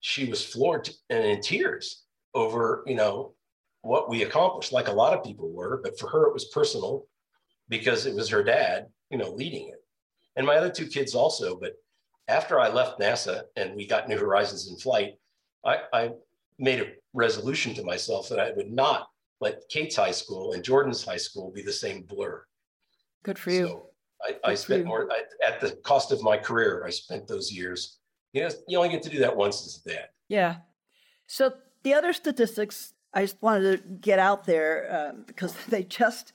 [0.00, 3.34] she was floored and in tears over, you know,
[3.82, 5.80] what we accomplished, like a lot of people were.
[5.82, 7.06] But for her, it was personal
[7.68, 9.82] because it was her dad, you know, leading it.
[10.36, 11.58] And my other two kids also.
[11.58, 11.74] But
[12.28, 15.14] after I left NASA and we got New Horizons in flight,
[15.64, 16.10] I, I
[16.58, 19.08] made a resolution to myself that I would not
[19.40, 22.44] let Kate's high school and Jordan's high school be the same blur.
[23.22, 23.66] Good for you.
[23.66, 23.89] So
[24.22, 26.84] I, I spent more I, at the cost of my career.
[26.86, 27.98] I spent those years.
[28.32, 30.08] You know, you only get to do that once as a dad.
[30.28, 30.56] Yeah.
[31.26, 36.32] So the other statistics I just wanted to get out there um, because they just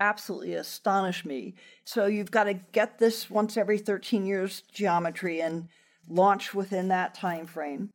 [0.00, 1.54] absolutely astonish me.
[1.84, 5.68] So you've got to get this once every 13 years geometry and
[6.08, 7.90] launch within that time frame,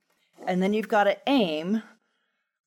[0.46, 1.82] and then you've got to aim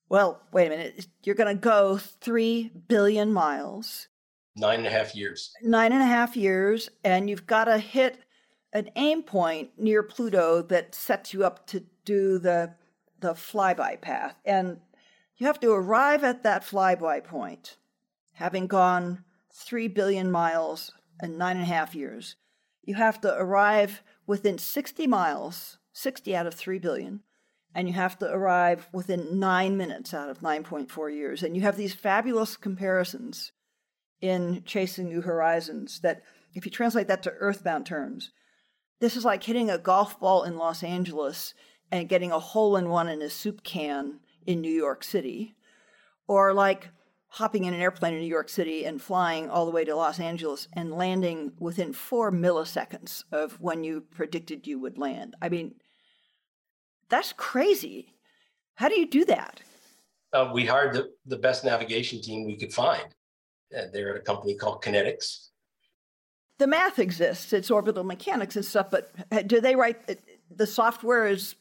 [0.09, 1.07] well, wait a minute.
[1.25, 4.09] You're going to go 3 billion miles.
[4.57, 5.53] Nine and a half years.
[5.63, 6.89] Nine and a half years.
[7.05, 8.19] And you've got to hit
[8.73, 12.75] an aim point near Pluto that sets you up to do the,
[13.21, 14.37] the flyby path.
[14.45, 14.81] And
[15.37, 17.77] you have to arrive at that flyby point,
[18.33, 20.93] having gone 3 billion miles
[21.23, 22.37] in nine and a half years.
[22.83, 27.23] You have to arrive within 60 miles, 60 out of 3 billion
[27.77, 31.43] and you have to arrive within nine minutes out of 9.4 years.
[31.43, 33.53] And you have these fabulous comparisons
[34.21, 36.23] in Chasing New Horizons that,
[36.55, 38.31] if you translate that to earthbound terms,
[39.01, 41.55] this is like hitting a golf ball in Los Angeles
[41.93, 45.55] and getting a hole in one in a soup can in New York City,
[46.27, 46.89] or like
[47.29, 50.19] hopping in an airplane in New York City and flying all the way to Los
[50.19, 55.35] Angeles and landing within four milliseconds of when you predicted you would land.
[55.43, 55.75] I mean,
[57.09, 58.15] that's crazy.
[58.77, 59.61] How do you do that?
[60.33, 63.05] Uh, we hired the, the best navigation team we could find.
[63.77, 65.49] Uh, they're at a company called KinetX.
[66.59, 70.15] The math exists, it's orbital mechanics and stuff, but uh, do they write uh,
[70.55, 71.55] the software is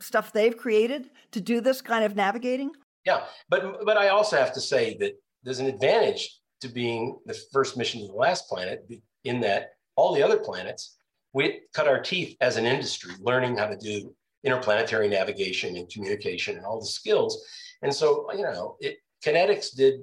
[0.00, 2.72] stuff they've created to do this kind of navigating?
[3.06, 7.34] Yeah, but but I also have to say that there's an advantage to being the
[7.52, 8.86] first mission to the last planet
[9.24, 10.96] in that all the other planets
[11.32, 16.56] we cut our teeth as an industry learning how to do interplanetary navigation and communication
[16.56, 17.44] and all the skills.
[17.82, 20.00] And so, you know, it, KinetX did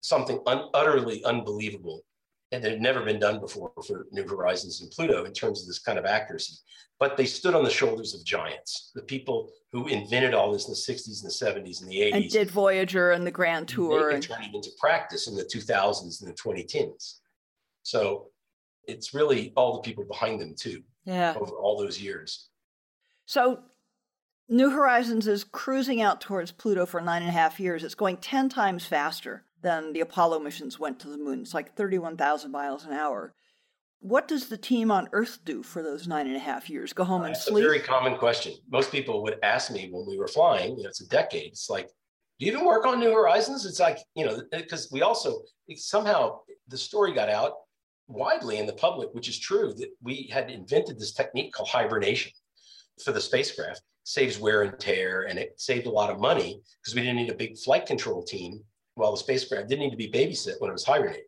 [0.00, 2.02] something un, utterly unbelievable
[2.52, 5.66] and that had never been done before for New Horizons and Pluto in terms of
[5.66, 6.54] this kind of accuracy.
[6.98, 10.70] But they stood on the shoulders of giants, the people who invented all this in
[10.70, 12.14] the 60s and the 70s and the 80s.
[12.14, 14.10] And did Voyager and the Grand Tour.
[14.10, 17.18] And turn it into practice in the 2000s and the 2010s.
[17.82, 18.28] So
[18.86, 20.82] it's really all the people behind them too.
[21.04, 21.34] Yeah.
[21.38, 22.48] Over all those years.
[23.26, 23.60] So
[24.48, 27.82] New Horizons is cruising out towards Pluto for nine and a half years.
[27.82, 31.40] It's going 10 times faster than the Apollo missions went to the moon.
[31.40, 33.34] It's like 31,000 miles an hour.
[34.00, 36.92] What does the team on Earth do for those nine and a half years?
[36.92, 37.64] Go home and That's sleep?
[37.64, 38.54] a very common question.
[38.70, 41.52] Most people would ask me when we were flying, you know, it's a decade.
[41.52, 41.88] It's like,
[42.38, 43.64] do you even work on New Horizons?
[43.64, 45.40] It's like, you know, because we also
[45.74, 47.54] somehow the story got out
[48.06, 52.30] widely in the public, which is true, that we had invented this technique called hibernation
[53.02, 56.94] for the spacecraft saves wear and tear and it saved a lot of money because
[56.94, 58.62] we didn't need a big flight control team
[58.96, 61.22] while the spacecraft didn't need to be babysit when it was hibernating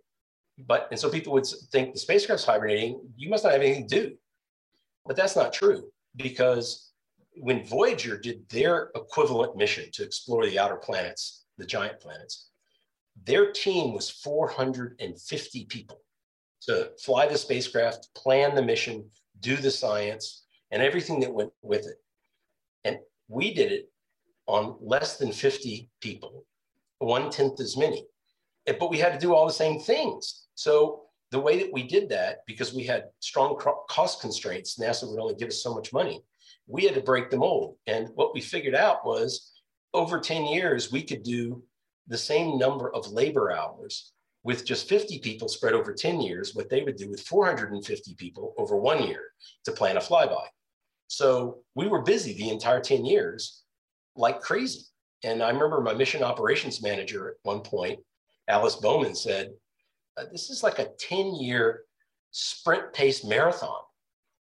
[0.66, 4.00] but and so people would think the spacecraft's hibernating you must not have anything to
[4.02, 4.16] do.
[5.06, 6.90] But that's not true because
[7.36, 12.50] when voyager did their equivalent mission to explore the outer planets the giant planets
[13.24, 16.00] their team was 450 people
[16.62, 19.08] to fly the spacecraft plan the mission
[19.40, 21.96] do the science and everything that went with it.
[22.84, 22.98] And
[23.28, 23.90] we did it
[24.46, 26.44] on less than 50 people,
[26.98, 28.04] one tenth as many.
[28.66, 30.46] But we had to do all the same things.
[30.54, 35.20] So the way that we did that, because we had strong cost constraints, NASA would
[35.20, 36.22] only give us so much money,
[36.66, 37.76] we had to break the mold.
[37.86, 39.52] And what we figured out was
[39.94, 41.62] over 10 years, we could do
[42.06, 44.12] the same number of labor hours
[44.44, 48.54] with just 50 people spread over 10 years, what they would do with 450 people
[48.56, 49.24] over one year
[49.64, 50.46] to plan a flyby.
[51.08, 53.62] So we were busy the entire 10 years
[54.16, 54.82] like crazy.
[55.24, 57.98] And I remember my mission operations manager at one point,
[58.46, 59.50] Alice Bowman, said,
[60.16, 61.82] uh, This is like a 10 year
[62.30, 63.80] sprint pace marathon.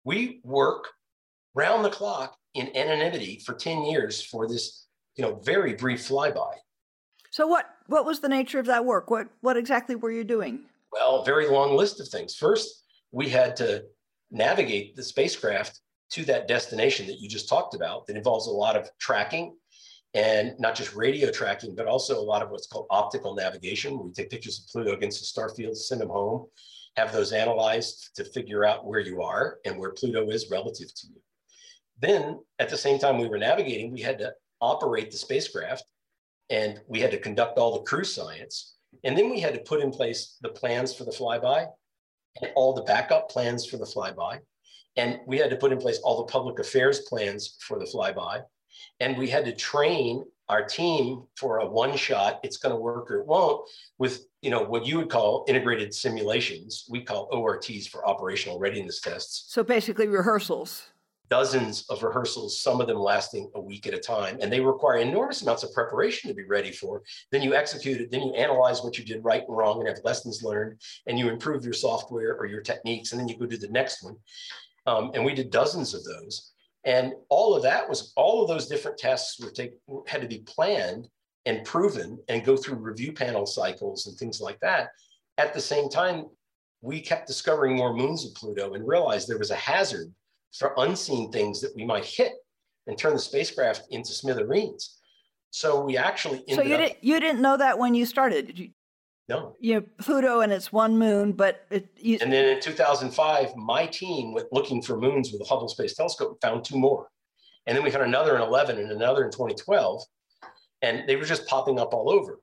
[0.03, 0.89] We work
[1.53, 6.53] round the clock in anonymity for 10 years for this you know, very brief flyby.
[7.31, 9.09] So what what was the nature of that work?
[9.09, 10.65] What what exactly were you doing?
[10.91, 12.35] Well, very long list of things.
[12.35, 13.83] First, we had to
[14.31, 15.79] navigate the spacecraft
[16.11, 19.55] to that destination that you just talked about that involves a lot of tracking
[20.15, 24.01] and not just radio tracking, but also a lot of what's called optical navigation.
[24.01, 26.47] We take pictures of Pluto against the star field, send them home,
[26.95, 31.07] have those analyzed to figure out where you are and where Pluto is relative to
[31.07, 31.21] you.
[32.01, 35.83] Then at the same time we were navigating, we had to operate the spacecraft
[36.49, 38.77] and we had to conduct all the crew science.
[39.03, 41.67] And then we had to put in place the plans for the flyby
[42.41, 44.39] and all the backup plans for the flyby.
[44.95, 48.43] And we had to put in place all the public affairs plans for the flyby
[48.99, 53.09] and we had to train our team for a one shot it's going to work
[53.09, 53.67] or it won't
[53.97, 56.85] with you know what you would call integrated simulations.
[56.87, 59.51] We call ORTs for operational readiness tests.
[59.51, 60.83] So basically rehearsals.
[61.31, 64.37] Dozens of rehearsals some of them lasting a week at a time.
[64.39, 67.01] And they require enormous amounts of preparation to be ready for.
[67.31, 69.97] Then you execute it then you analyze what you did right and wrong and have
[70.03, 73.57] lessons learned and you improve your software or your techniques and then you go to
[73.57, 74.15] the next one.
[74.85, 76.51] Um, and we did dozens of those
[76.85, 79.73] and all of that was all of those different tests were take,
[80.07, 81.07] had to be planned
[81.45, 84.89] and proven and go through review panel cycles and things like that.
[85.37, 86.25] At the same time,
[86.81, 90.13] we kept discovering more moons of Pluto and realized there was a hazard
[90.53, 92.33] for unseen things that we might hit
[92.87, 94.99] and turn the spacecraft into smithereens.
[95.49, 98.71] So we actually so you didn't you didn't know that when you started.
[99.27, 99.55] No.
[99.59, 101.87] You know, Pluto and its one moon, but it.
[101.97, 102.19] You...
[102.21, 106.31] And then in 2005, my team went looking for moons with the Hubble Space Telescope
[106.31, 107.09] and found two more.
[107.65, 110.03] And then we found another in 11 and another in 2012.
[110.83, 112.39] And they were just popping up all over.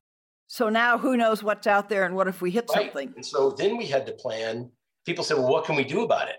[0.48, 2.86] So now who knows what's out there and what if we hit right.
[2.86, 3.12] something?
[3.14, 4.68] And so then we had to plan.
[5.06, 6.36] People said, well, what can we do about it?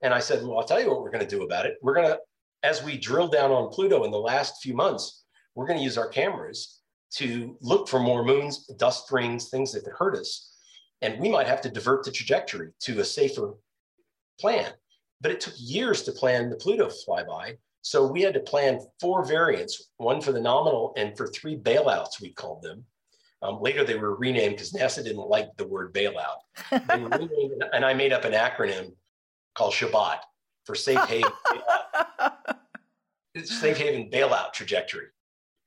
[0.00, 1.76] And I said, well, I'll tell you what we're going to do about it.
[1.82, 2.18] We're going to,
[2.62, 5.24] as we drill down on Pluto in the last few months,
[5.54, 6.80] we're going to use our cameras
[7.16, 10.52] to look for more moons, dust rings, things that could hurt us.
[11.02, 13.54] And we might have to divert the trajectory to a safer
[14.40, 14.72] plan.
[15.20, 17.56] But it took years to plan the Pluto flyby.
[17.82, 22.20] So we had to plan four variants, one for the nominal and for three bailouts,
[22.20, 22.84] we called them.
[23.42, 26.38] Um, later, they were renamed because NASA didn't like the word bailout.
[26.70, 28.92] and I made up an acronym
[29.54, 30.18] called SHBOT
[30.64, 31.30] for Safe Haven
[33.44, 35.06] Safe Haven bailout trajectory.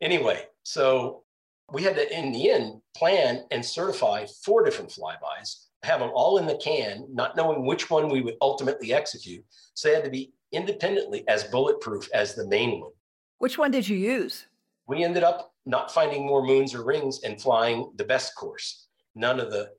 [0.02, 1.24] Anyway, so
[1.72, 6.38] we had to, in the end, plan and certify four different flybys, have them all
[6.38, 9.44] in the can, not knowing which one we would ultimately execute.
[9.74, 12.92] So they had to be independently as bulletproof as the main one.
[13.40, 14.48] Which one did you use?
[14.88, 18.88] We ended up not finding more moons or rings and flying the best course.
[19.16, 19.72] None of the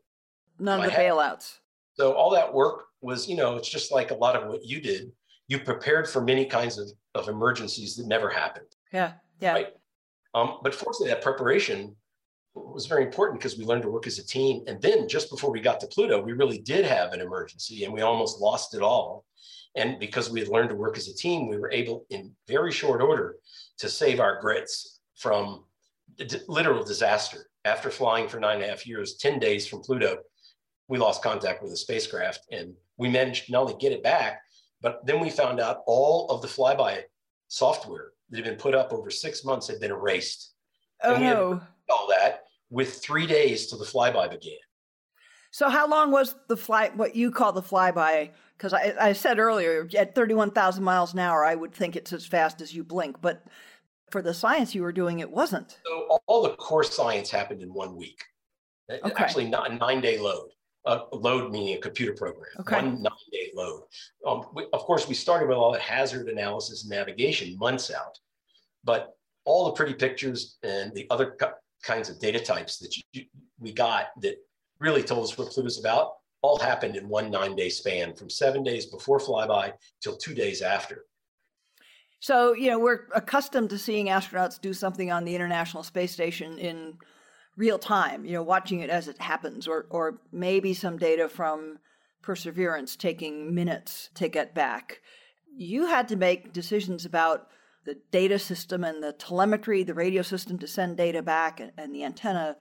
[0.59, 1.59] none of the bailouts.
[1.95, 4.81] So all that work was, you know, it's just like a lot of what you
[4.81, 5.11] did.
[5.49, 8.67] You prepared for many kinds of, of emergencies that never happened.
[8.93, 9.13] Yeah.
[9.41, 9.53] Yeah.
[9.55, 9.69] Right?
[10.39, 11.97] Um, but fortunately, that preparation
[12.55, 14.63] was very important because we learned to work as a team.
[14.67, 17.93] And then just before we got to Pluto, we really did have an emergency and
[17.93, 19.25] we almost lost it all.
[19.75, 22.73] And because we had learned to work as a team, we were able in very
[22.73, 23.37] short order
[23.79, 25.65] to save our grits from
[26.49, 27.47] literal disaster.
[27.65, 30.19] After flying for nine and a half years, 10 days from Pluto,
[30.89, 34.41] we lost contact with the spacecraft and we managed to not only get it back,
[34.81, 37.03] but then we found out all of the flyby
[37.49, 40.55] software that had been put up over six months had been erased.
[41.03, 41.61] Oh no!
[41.89, 44.59] All that with three days till the flyby began.
[45.51, 46.97] So how long was the flight?
[46.97, 48.31] What you call the flyby?
[48.57, 52.13] Because I, I said earlier, at thirty-one thousand miles an hour, I would think it's
[52.13, 53.47] as fast as you blink, but
[54.11, 55.79] for the science you were doing, it wasn't.
[55.87, 58.23] So all the core science happened in one week.
[58.91, 59.23] Uh, okay.
[59.23, 60.49] Actually, not a nine-day load
[60.89, 62.77] a load meaning a computer program, okay.
[62.77, 63.83] one nine day load.
[64.27, 68.19] Um, we, of course, we started with all the hazard analysis and navigation months out,
[68.85, 71.37] but all the pretty pictures and the other
[71.83, 73.25] kinds of data types that you,
[73.61, 74.37] we got that
[74.81, 78.31] really told us what Pluto Pluto's about all happened in one nine day span from
[78.31, 81.05] seven days before flyby till two days after.
[82.21, 86.59] So, you know, we're accustomed to seeing astronauts do something on the International Space Station
[86.59, 86.99] in
[87.59, 91.79] real time, you know, watching it as it happens, or, or maybe some data from
[92.23, 95.01] Perseverance taking minutes to get back.
[95.57, 97.49] You had to make decisions about
[97.85, 101.93] the data system and the telemetry, the radio system to send data back, and, and
[101.93, 102.57] the antenna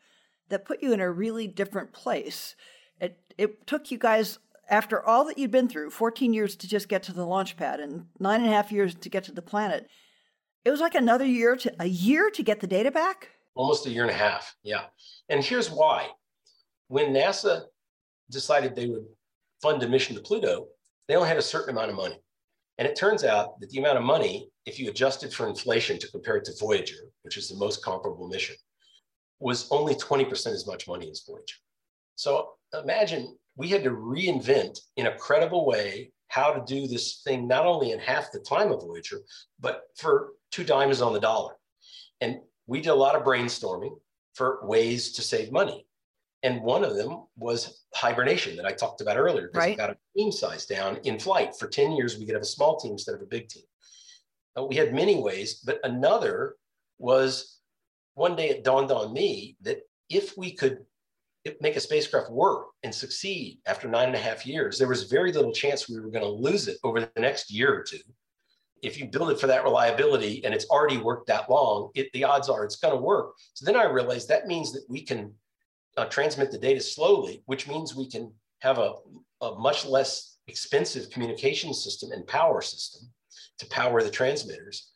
[0.49, 2.55] that put you in a really different place.
[2.99, 6.89] It, it took you guys, after all that you'd been through 14 years to just
[6.89, 9.43] get to the launch pad and nine and a half years to get to the
[9.43, 9.87] planet.
[10.65, 13.89] It was like another year to a year to get the data back almost a
[13.89, 14.55] year and a half.
[14.63, 14.85] Yeah.
[15.29, 16.07] And here's why.
[16.87, 17.63] When NASA
[18.31, 19.05] decided they would
[19.61, 20.67] fund a mission to Pluto,
[21.07, 22.19] they only had a certain amount of money.
[22.77, 26.11] And it turns out that the amount of money, if you adjusted for inflation to
[26.11, 28.55] compare it to Voyager, which is the most comparable mission,
[29.39, 31.55] was only 20% as much money as Voyager.
[32.15, 37.47] So imagine we had to reinvent in a credible way how to do this thing,
[37.47, 39.21] not only in half the time of Voyager,
[39.59, 41.53] but for two dimes on the dollar.
[42.21, 43.97] And we did a lot of brainstorming
[44.35, 45.85] for ways to save money.
[46.43, 49.73] And one of them was hibernation that I talked about earlier, because Right.
[49.73, 51.55] it got a team size down in flight.
[51.55, 53.63] For 10 years, we could have a small team instead of a big team.
[54.57, 56.55] Uh, we had many ways, but another
[56.99, 57.59] was
[58.13, 60.85] one day it dawned on me that if we could
[61.61, 65.31] make a spacecraft work and succeed after nine and a half years, there was very
[65.31, 67.99] little chance we were going to lose it over the next year or two.
[68.83, 72.23] If you build it for that reliability and it's already worked that long, it, the
[72.23, 73.33] odds are it's going to work.
[73.53, 75.33] So then I realized that means that we can
[75.97, 78.93] uh, transmit the data slowly, which means we can have a,
[79.41, 83.09] a much less expensive communication system and power system
[83.59, 84.91] to power the transmitters.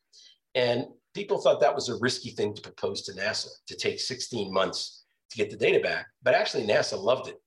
[0.55, 4.53] And people thought that was a risky thing to propose to NASA to take 16
[4.53, 6.07] months to get the data back.
[6.21, 7.37] But actually, NASA loved it.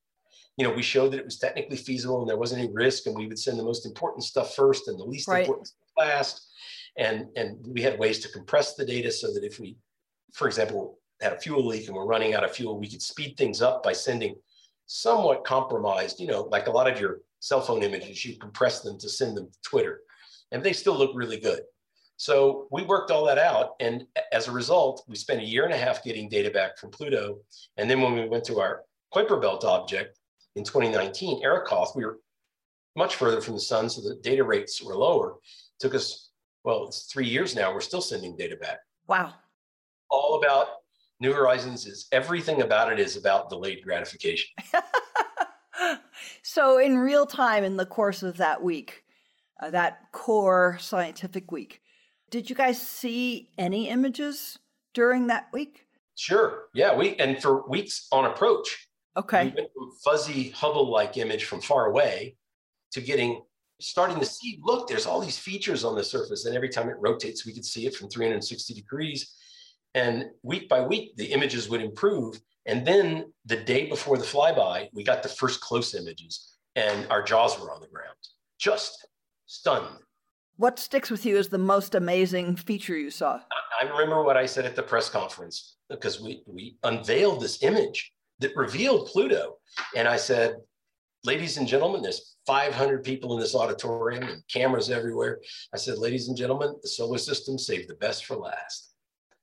[0.57, 3.16] You know, we showed that it was technically feasible and there wasn't any risk, and
[3.16, 5.41] we would send the most important stuff first and the least Right.
[5.41, 6.49] important last.
[6.97, 9.76] And, and we had ways to compress the data so that if we,
[10.32, 13.36] for example, had a fuel leak and we're running out of fuel, we could speed
[13.36, 14.36] things up by sending
[14.86, 18.99] somewhat compromised, you know, like a lot of your cell phone images, you compress them
[18.99, 20.01] to send them to Twitter,
[20.53, 21.61] and they still look really good.
[22.16, 23.70] So we worked all that out.
[23.80, 26.90] And as a result, we spent a year and a half getting data back from
[26.90, 27.38] Pluto.
[27.76, 28.82] And then when we went to our
[29.12, 30.18] Kuiper Belt object
[30.55, 32.20] in 2019, Arrokoth, we were
[32.97, 35.34] much further from the sun, so the data rates were lower.
[35.79, 36.31] Took us,
[36.64, 38.79] well, it's three years now, we're still sending data back.
[39.07, 39.35] Wow.
[40.11, 40.66] All about
[41.20, 44.51] New Horizons is everything about it is about delayed gratification.
[46.43, 49.05] so, in real time, in the course of that week,
[49.62, 51.81] uh, that core scientific week,
[52.31, 54.59] did you guys see any images
[54.93, 55.87] during that week?
[56.16, 56.64] Sure.
[56.75, 56.95] Yeah.
[56.95, 59.45] We and for weeks on approach, Okay.
[59.45, 62.37] we went from fuzzy Hubble-like image from far away
[62.93, 63.43] to getting
[63.81, 66.47] starting to see, look, there's all these features on the surface.
[66.47, 69.35] And every time it rotates, we could see it from 360 degrees.
[69.95, 72.41] And week by week, the images would improve.
[72.66, 77.22] And then the day before the flyby, we got the first close images and our
[77.22, 78.16] jaws were on the ground,
[78.59, 79.07] just
[79.47, 79.99] stunned.
[80.57, 83.41] What sticks with you as the most amazing feature you saw?
[83.81, 88.12] I remember what I said at the press conference because we, we unveiled this image
[88.39, 89.57] that revealed Pluto.
[89.97, 90.57] And I said,
[91.25, 95.41] ladies and gentlemen, there's 500 people in this auditorium and cameras everywhere.
[95.72, 98.95] I said, ladies and gentlemen, the solar system saved the best for last.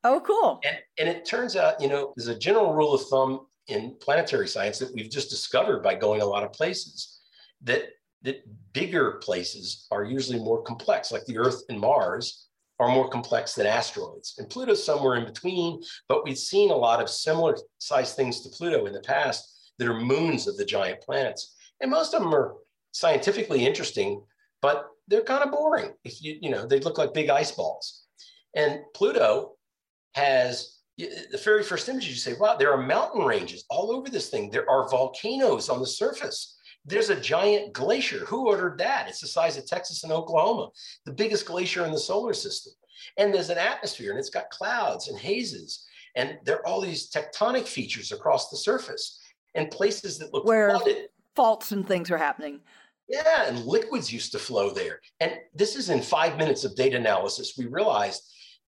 [0.04, 0.60] Oh, cool.
[0.64, 4.48] And, and it turns out, you know, there's a general rule of thumb in planetary
[4.48, 7.20] science that we've just discovered by going a lot of places
[7.64, 7.90] that
[8.24, 12.48] that bigger places are usually more complex, like the Earth and Mars
[12.80, 14.36] are more complex than asteroids.
[14.38, 18.50] And Pluto's somewhere in between, but we've seen a lot of similar sized things to
[18.50, 21.56] Pluto in the past that are moons of the giant planets.
[21.82, 22.56] And most of them are
[22.92, 24.24] scientifically interesting,
[24.62, 25.94] but they're kind of boring.
[26.04, 28.04] If you, you know, they look like big ice balls.
[28.56, 29.54] And Pluto
[30.14, 34.30] has the very first image you say, wow, there are mountain ranges all over this
[34.30, 34.50] thing.
[34.50, 36.58] There are volcanoes on the surface.
[36.86, 38.20] There's a giant glacier.
[38.26, 39.08] Who ordered that?
[39.08, 40.70] It's the size of Texas and Oklahoma,
[41.06, 42.74] the biggest glacier in the solar system.
[43.18, 45.86] And there's an atmosphere and it's got clouds and hazes.
[46.16, 49.20] And there are all these tectonic features across the surface
[49.56, 51.08] and places that look Where- flooded.
[51.36, 52.60] Faults and things are happening.
[53.08, 55.02] Yeah, and liquids used to flow there.
[55.20, 57.56] And this is in five minutes of data analysis.
[57.58, 58.24] We realized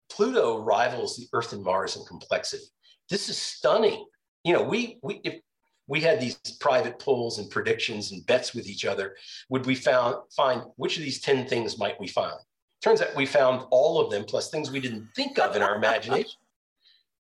[0.10, 2.66] Pluto rivals the Earth and Mars in complexity.
[3.10, 4.06] This is stunning.
[4.44, 5.40] You know, we we if
[5.88, 9.16] we had these private polls and predictions and bets with each other,
[9.50, 12.36] would we found find which of these 10 things might we find?
[12.84, 15.76] Turns out we found all of them plus things we didn't think of in our
[15.76, 16.40] imagination.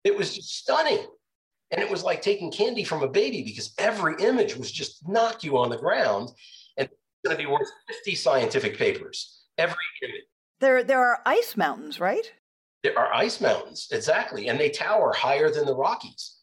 [0.04, 1.06] It was just stunning.
[1.72, 5.44] And it was like taking candy from a baby because every image was just knock
[5.44, 6.30] you on the ground.
[6.78, 9.46] And it's going to be worth 50 scientific papers.
[9.58, 10.22] Every image.
[10.60, 12.30] There, there are ice mountains, right?
[12.84, 14.48] There are ice mountains, exactly.
[14.50, 16.38] And they tower higher than the Rockies.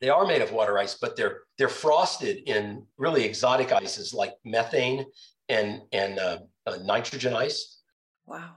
[0.00, 4.32] They are made of water ice, but they're they're frosted in really exotic ices like
[4.46, 5.04] methane
[5.50, 7.82] and and uh, uh, nitrogen ice
[8.26, 8.52] Wow.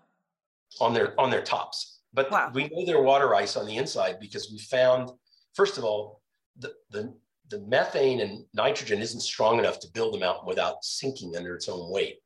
[0.80, 2.00] on their on their tops.
[2.14, 2.52] But Wow.
[2.54, 5.12] we know they're water ice on the inside because we found,
[5.54, 6.22] first of all,
[6.58, 7.14] the, the
[7.50, 11.68] the methane and nitrogen isn't strong enough to build a mountain without sinking under its
[11.70, 12.18] own weight.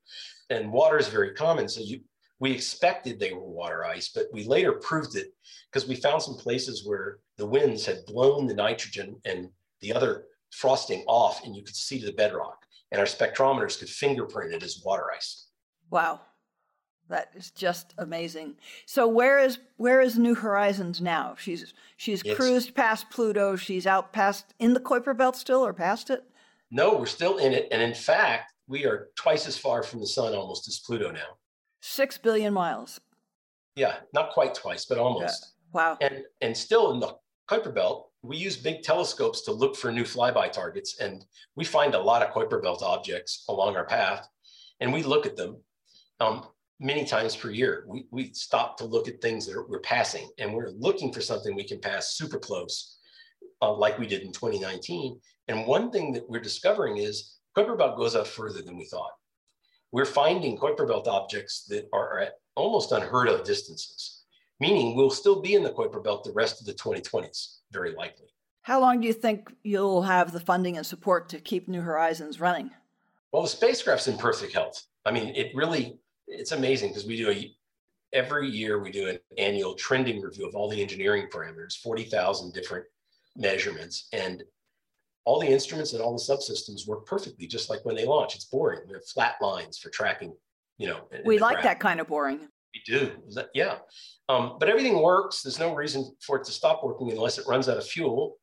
[0.50, 1.68] And water is very common.
[1.68, 2.02] So you
[2.40, 5.34] we expected they were water ice, but we later proved it
[5.72, 9.50] because we found some places where the winds had blown the nitrogen and
[9.82, 12.60] the other frosting off, and you could see the bedrock.
[12.92, 15.48] And our spectrometers could fingerprint it as water ice.
[15.90, 16.22] Wow.
[17.10, 18.56] That is just amazing.
[18.86, 21.36] So where is where is New Horizons now?
[21.40, 23.56] She's she's cruised past Pluto.
[23.56, 26.24] She's out past in the Kuiper Belt still or past it?
[26.70, 27.68] No, we're still in it.
[27.72, 31.38] And in fact, we are twice as far from the sun almost as Pluto now.
[31.80, 33.00] Six billion miles.
[33.76, 35.54] Yeah, not quite twice, but almost.
[35.72, 35.98] Wow.
[36.02, 37.16] And and still in the
[37.50, 41.24] Kuiper Belt, we use big telescopes to look for new flyby targets, and
[41.56, 44.28] we find a lot of Kuiper Belt objects along our path,
[44.82, 45.58] and we look at them
[46.20, 46.46] um,
[46.80, 47.86] many times per year.
[47.88, 51.22] We we stop to look at things that are, we're passing, and we're looking for
[51.22, 52.98] something we can pass super close,
[53.62, 55.20] uh, like we did in 2019.
[55.48, 59.12] And one thing that we're discovering is Kuiper Belt goes up further than we thought.
[59.92, 64.24] We're finding Kuiper Belt objects that are at almost unheard of distances,
[64.60, 68.28] meaning we'll still be in the Kuiper Belt the rest of the 2020s, very likely.
[68.64, 72.42] How long do you think you'll have the funding and support to keep New Horizons
[72.42, 72.70] running?
[73.32, 74.84] Well, the spacecraft's in perfect health.
[75.06, 77.56] I mean, it really, it's amazing because we do a,
[78.14, 82.86] every year we do an annual trending review of all the engineering parameters, 40,000 different
[83.36, 84.08] measurements.
[84.14, 84.44] And
[85.26, 88.34] all the instruments and all the subsystems work perfectly, just like when they launch.
[88.34, 88.82] It's boring.
[88.88, 90.34] They're flat lines for tracking,
[90.78, 91.02] you know.
[91.26, 91.64] We like graph.
[91.66, 92.48] that kind of boring.
[92.74, 93.12] We do.
[93.54, 93.80] Yeah.
[94.30, 95.42] Um, but everything works.
[95.42, 98.38] There's no reason for it to stop working unless it runs out of fuel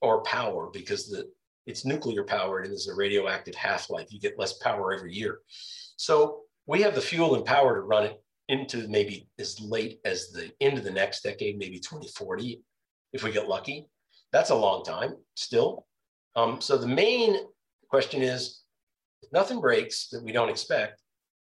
[0.00, 1.30] or power because the
[1.66, 4.08] it's nuclear powered and there's a radioactive half-life.
[4.10, 5.38] You get less power every year.
[5.96, 10.30] So we have the fuel and power to run it into maybe as late as
[10.30, 12.62] the end of the next decade, maybe 2040,
[13.12, 13.86] if we get lucky.
[14.32, 15.86] That's a long time still.
[16.36, 17.36] Um, so the main
[17.88, 18.62] question is,
[19.22, 21.00] if nothing breaks that we don't expect,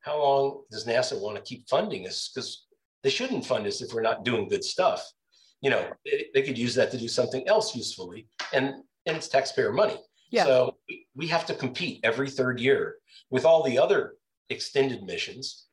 [0.01, 2.31] how long does NASA want to keep funding us?
[2.35, 2.67] Because
[3.03, 5.07] they shouldn't fund us if we're not doing good stuff.
[5.61, 9.29] You know, they, they, could use that to do something else usefully, and and it's
[9.29, 9.99] taxpayer money.
[10.31, 10.45] Yeah.
[10.45, 10.77] So
[11.15, 12.97] we have to compete every third year
[13.31, 14.15] with all the other
[14.51, 15.67] extended missions,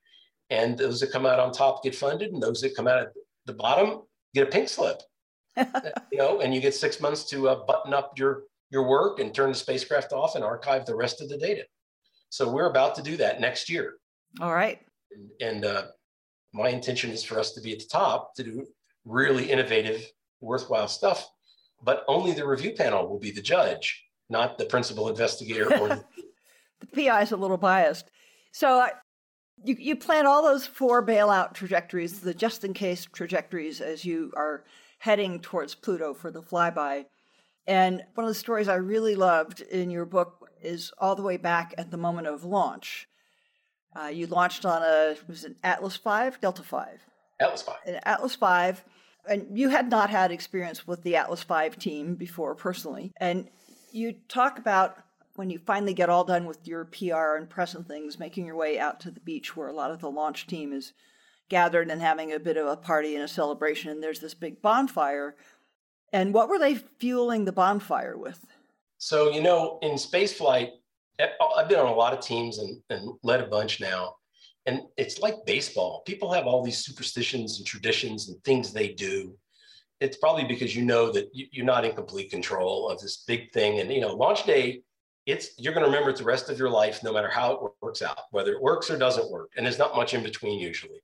[0.50, 3.10] and those that come out on top get funded, and those that come out at
[3.46, 4.02] the bottom
[4.34, 5.02] get a pink slip.
[5.58, 9.34] you know, and you get six months to uh, button up your your work and
[9.34, 11.64] turn the spacecraft off and archive the rest of the data.
[12.30, 13.96] So we're about to do that next year.
[14.42, 14.80] All right.
[15.12, 15.84] And, and uh,
[16.54, 18.68] my intention is for us to be at the top to do
[19.06, 20.06] really innovative,
[20.42, 21.28] worthwhile stuff.
[21.82, 25.74] But only the review panel will be the judge, not the principal investigator.
[25.80, 26.06] Or the-,
[26.82, 28.12] the PI is a little biased.
[28.52, 28.88] So uh,
[29.64, 34.32] you, you plan all those four bailout trajectories, the just in case trajectories, as you
[34.36, 34.64] are
[35.00, 37.06] heading towards Pluto for the flyby.
[37.68, 41.38] And one of the stories I really loved in your book is all the way
[41.38, 43.08] back at the moment of launch.
[43.96, 47.02] Uh, you launched on a was it Atlas Five, Delta Five?
[47.40, 47.78] Atlas Five.
[47.86, 48.84] An Atlas Five,
[49.30, 53.12] and you had not had experience with the Atlas Five team before personally.
[53.18, 53.50] And
[53.92, 54.98] you talk about
[55.38, 58.56] when you finally get all done with your PR and press and things, making your
[58.56, 60.94] way out to the beach where a lot of the launch team is
[61.50, 63.92] gathered and having a bit of a party and a celebration.
[63.92, 65.36] And there's this big bonfire
[66.14, 68.46] and what were they fueling the bonfire with?
[68.98, 70.72] So, you know, in spaceflight,
[71.20, 74.16] eh, I've been on a lot of teams and, and led a bunch now.
[74.66, 76.04] And it's like baseball.
[76.06, 79.38] People have all these superstitions and traditions and things they do.
[80.00, 83.80] It's probably because you know that you're not in complete control of this big thing.
[83.80, 84.82] And, you know, launch day,
[85.28, 87.72] it's you're going to remember it the rest of your life, no matter how it
[87.82, 89.52] works out, whether it works or doesn't work.
[89.56, 91.02] And there's not much in between usually.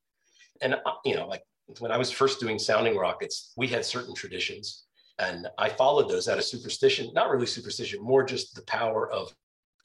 [0.62, 1.44] And, uh, you know, like
[1.80, 4.86] when I was first doing sounding rockets, we had certain traditions
[5.20, 9.36] and I followed those out of superstition, not really superstition, more just the power of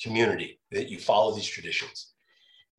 [0.00, 2.12] community that you follow these traditions.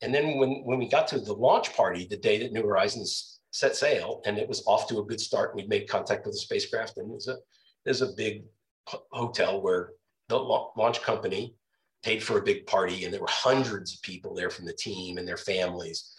[0.02, 3.42] And then when, when we got to the launch party, the day that New Horizons
[3.52, 6.36] set sail, and it was off to a good start, and we made contact with
[6.36, 7.36] the spacecraft, and there's a
[7.84, 8.44] there's a big
[9.12, 9.92] hotel where
[10.30, 11.56] the launch company
[12.04, 15.18] paid for a big party, and there were hundreds of people there from the team
[15.18, 16.16] and their families.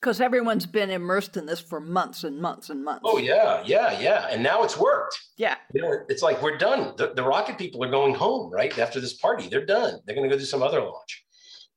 [0.00, 3.02] Because everyone's been immersed in this for months and months and months.
[3.04, 4.26] Oh yeah, yeah, yeah.
[4.30, 5.16] And now it's worked.
[5.36, 5.54] Yeah.
[5.72, 6.94] You know, it's like we're done.
[6.96, 8.76] The, the rocket people are going home, right?
[8.78, 9.48] After this party.
[9.48, 10.00] They're done.
[10.04, 11.24] They're gonna go do some other launch.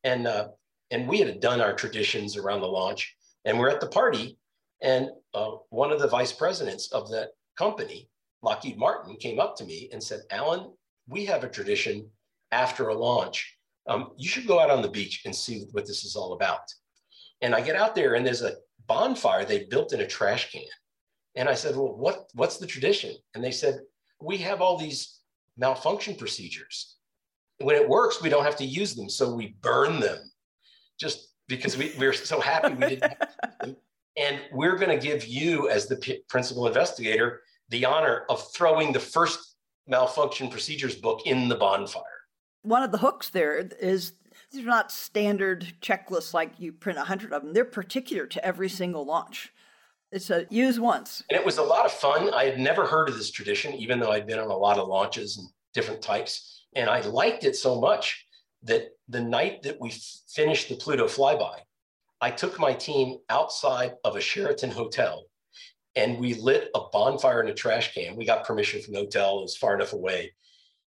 [0.04, 0.48] And uh,
[0.90, 3.16] and we had done our traditions around the launch,
[3.46, 4.38] and we're at the party,
[4.82, 8.10] and uh, one of the vice presidents of that company,
[8.42, 10.72] Lockheed Martin, came up to me and said, Alan,
[11.08, 12.10] we have a tradition
[12.52, 13.58] after a launch.
[13.88, 16.62] Um, you should go out on the beach and see what this is all about.
[17.42, 18.56] And I get out there and there's a
[18.88, 20.64] bonfire they built in a trash can.
[21.36, 23.14] And I said, Well, what, what's the tradition?
[23.34, 23.82] And they said,
[24.22, 25.20] We have all these
[25.58, 26.96] malfunction procedures.
[27.60, 29.10] When it works, we don't have to use them.
[29.10, 30.20] So we burn them
[31.00, 33.14] just because we, we're so happy we didn't
[34.18, 39.00] And we're going to give you, as the principal investigator, the honor of throwing the
[39.00, 39.55] first
[39.88, 42.04] malfunction procedures book in the bonfire.
[42.64, 44.14] One of the hooks there is
[44.52, 47.54] these are not standard checklists like you print a hundred of them.
[47.54, 49.52] They're particular to every single launch.
[50.12, 51.24] It's a use once.
[51.30, 52.34] And it was a lot of fun.
[52.34, 54.88] I had never heard of this tradition, even though I'd been on a lot of
[54.88, 56.68] launches and different types.
[56.76, 58.26] And I liked it so much
[58.64, 59.92] that the night that we
[60.30, 61.58] finished the Pluto flyby,
[62.22, 65.26] I took my team outside of a Sheraton hotel
[65.96, 68.16] and we lit a bonfire in a trash can.
[68.16, 70.34] We got permission from the hotel; it was far enough away,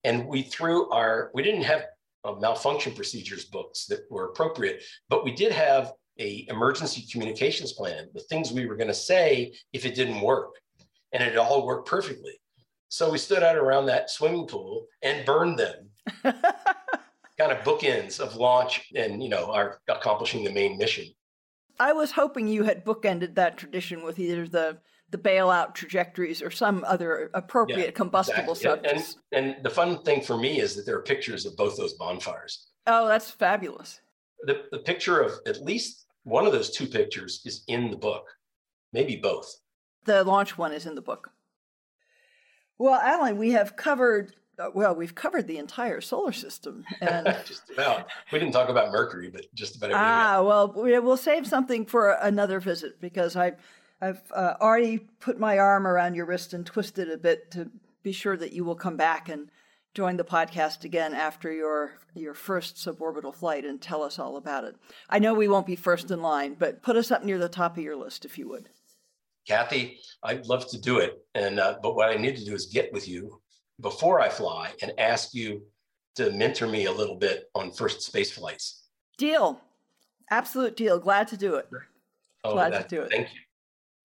[0.03, 1.31] and we threw our.
[1.33, 1.85] We didn't have
[2.23, 8.07] uh, malfunction procedures books that were appropriate, but we did have a emergency communications plan.
[8.13, 10.55] The things we were going to say if it didn't work,
[11.13, 12.39] and it all worked perfectly.
[12.89, 15.89] So we stood out around that swimming pool and burned them.
[17.37, 21.05] kind of bookends of launch and you know our accomplishing the main mission.
[21.79, 24.77] I was hoping you had bookended that tradition with either the
[25.09, 28.89] the bailout trajectories or some other appropriate yeah, combustible exactly.
[28.89, 29.17] substance.
[29.31, 31.93] And, and the fun thing for me is that there are pictures of both those
[31.93, 32.67] bonfires.
[32.87, 34.01] Oh, that's fabulous.
[34.43, 38.25] The, the picture of at least one of those two pictures is in the book,
[38.91, 39.49] maybe both.
[40.03, 41.31] The launch one is in the book.
[42.77, 44.35] Well, Alan, we have covered
[44.73, 48.07] well, we've covered the entire solar system, and just about.
[48.31, 50.03] We didn't talk about Mercury, but just about everything.
[50.03, 53.53] Ah, well, we'll save something for another visit because I,
[54.01, 57.69] I've uh, already put my arm around your wrist and twisted a bit to
[58.03, 59.49] be sure that you will come back and
[59.93, 64.63] join the podcast again after your your first suborbital flight and tell us all about
[64.63, 64.75] it.
[65.09, 67.77] I know we won't be first in line, but put us up near the top
[67.77, 68.69] of your list if you would.
[69.47, 72.65] Kathy, I'd love to do it, and uh, but what I need to do is
[72.65, 73.39] get with you
[73.79, 75.61] before I fly and ask you
[76.15, 78.83] to mentor me a little bit on first space flights.
[79.17, 79.61] Deal.
[80.29, 80.99] Absolute deal.
[80.99, 81.69] Glad to do it.
[82.43, 83.11] Oh, Glad that, to do it.
[83.11, 83.41] Thank you.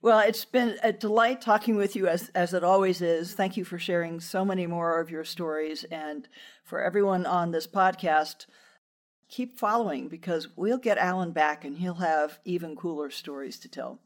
[0.03, 3.35] Well, it's been a delight talking with you as, as it always is.
[3.35, 5.85] Thank you for sharing so many more of your stories.
[5.85, 6.28] And
[6.65, 8.47] for everyone on this podcast,
[9.28, 14.01] keep following because we'll get Alan back and he'll have even cooler stories to tell.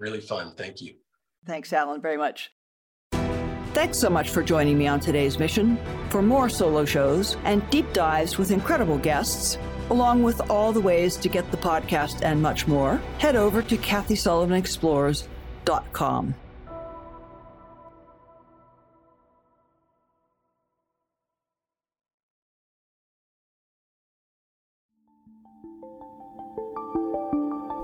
[0.00, 0.54] Really fun.
[0.56, 0.94] Thank you.
[1.44, 2.50] Thanks, Alan, very much.
[3.76, 5.76] Thanks so much for joining me on today's mission.
[6.08, 9.58] For more solo shows and deep dives with incredible guests,
[9.90, 13.76] along with all the ways to get the podcast and much more, head over to
[13.76, 16.34] KathySullivanExplores.com.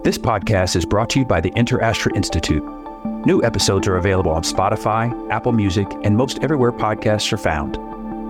[0.05, 2.82] This podcast is brought to you by the InterAstra Institute
[3.25, 7.75] New episodes are available on Spotify, Apple Music, and most everywhere podcasts are found.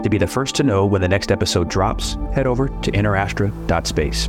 [0.05, 4.28] To be the first to know when the next episode drops, head over to interastra.space.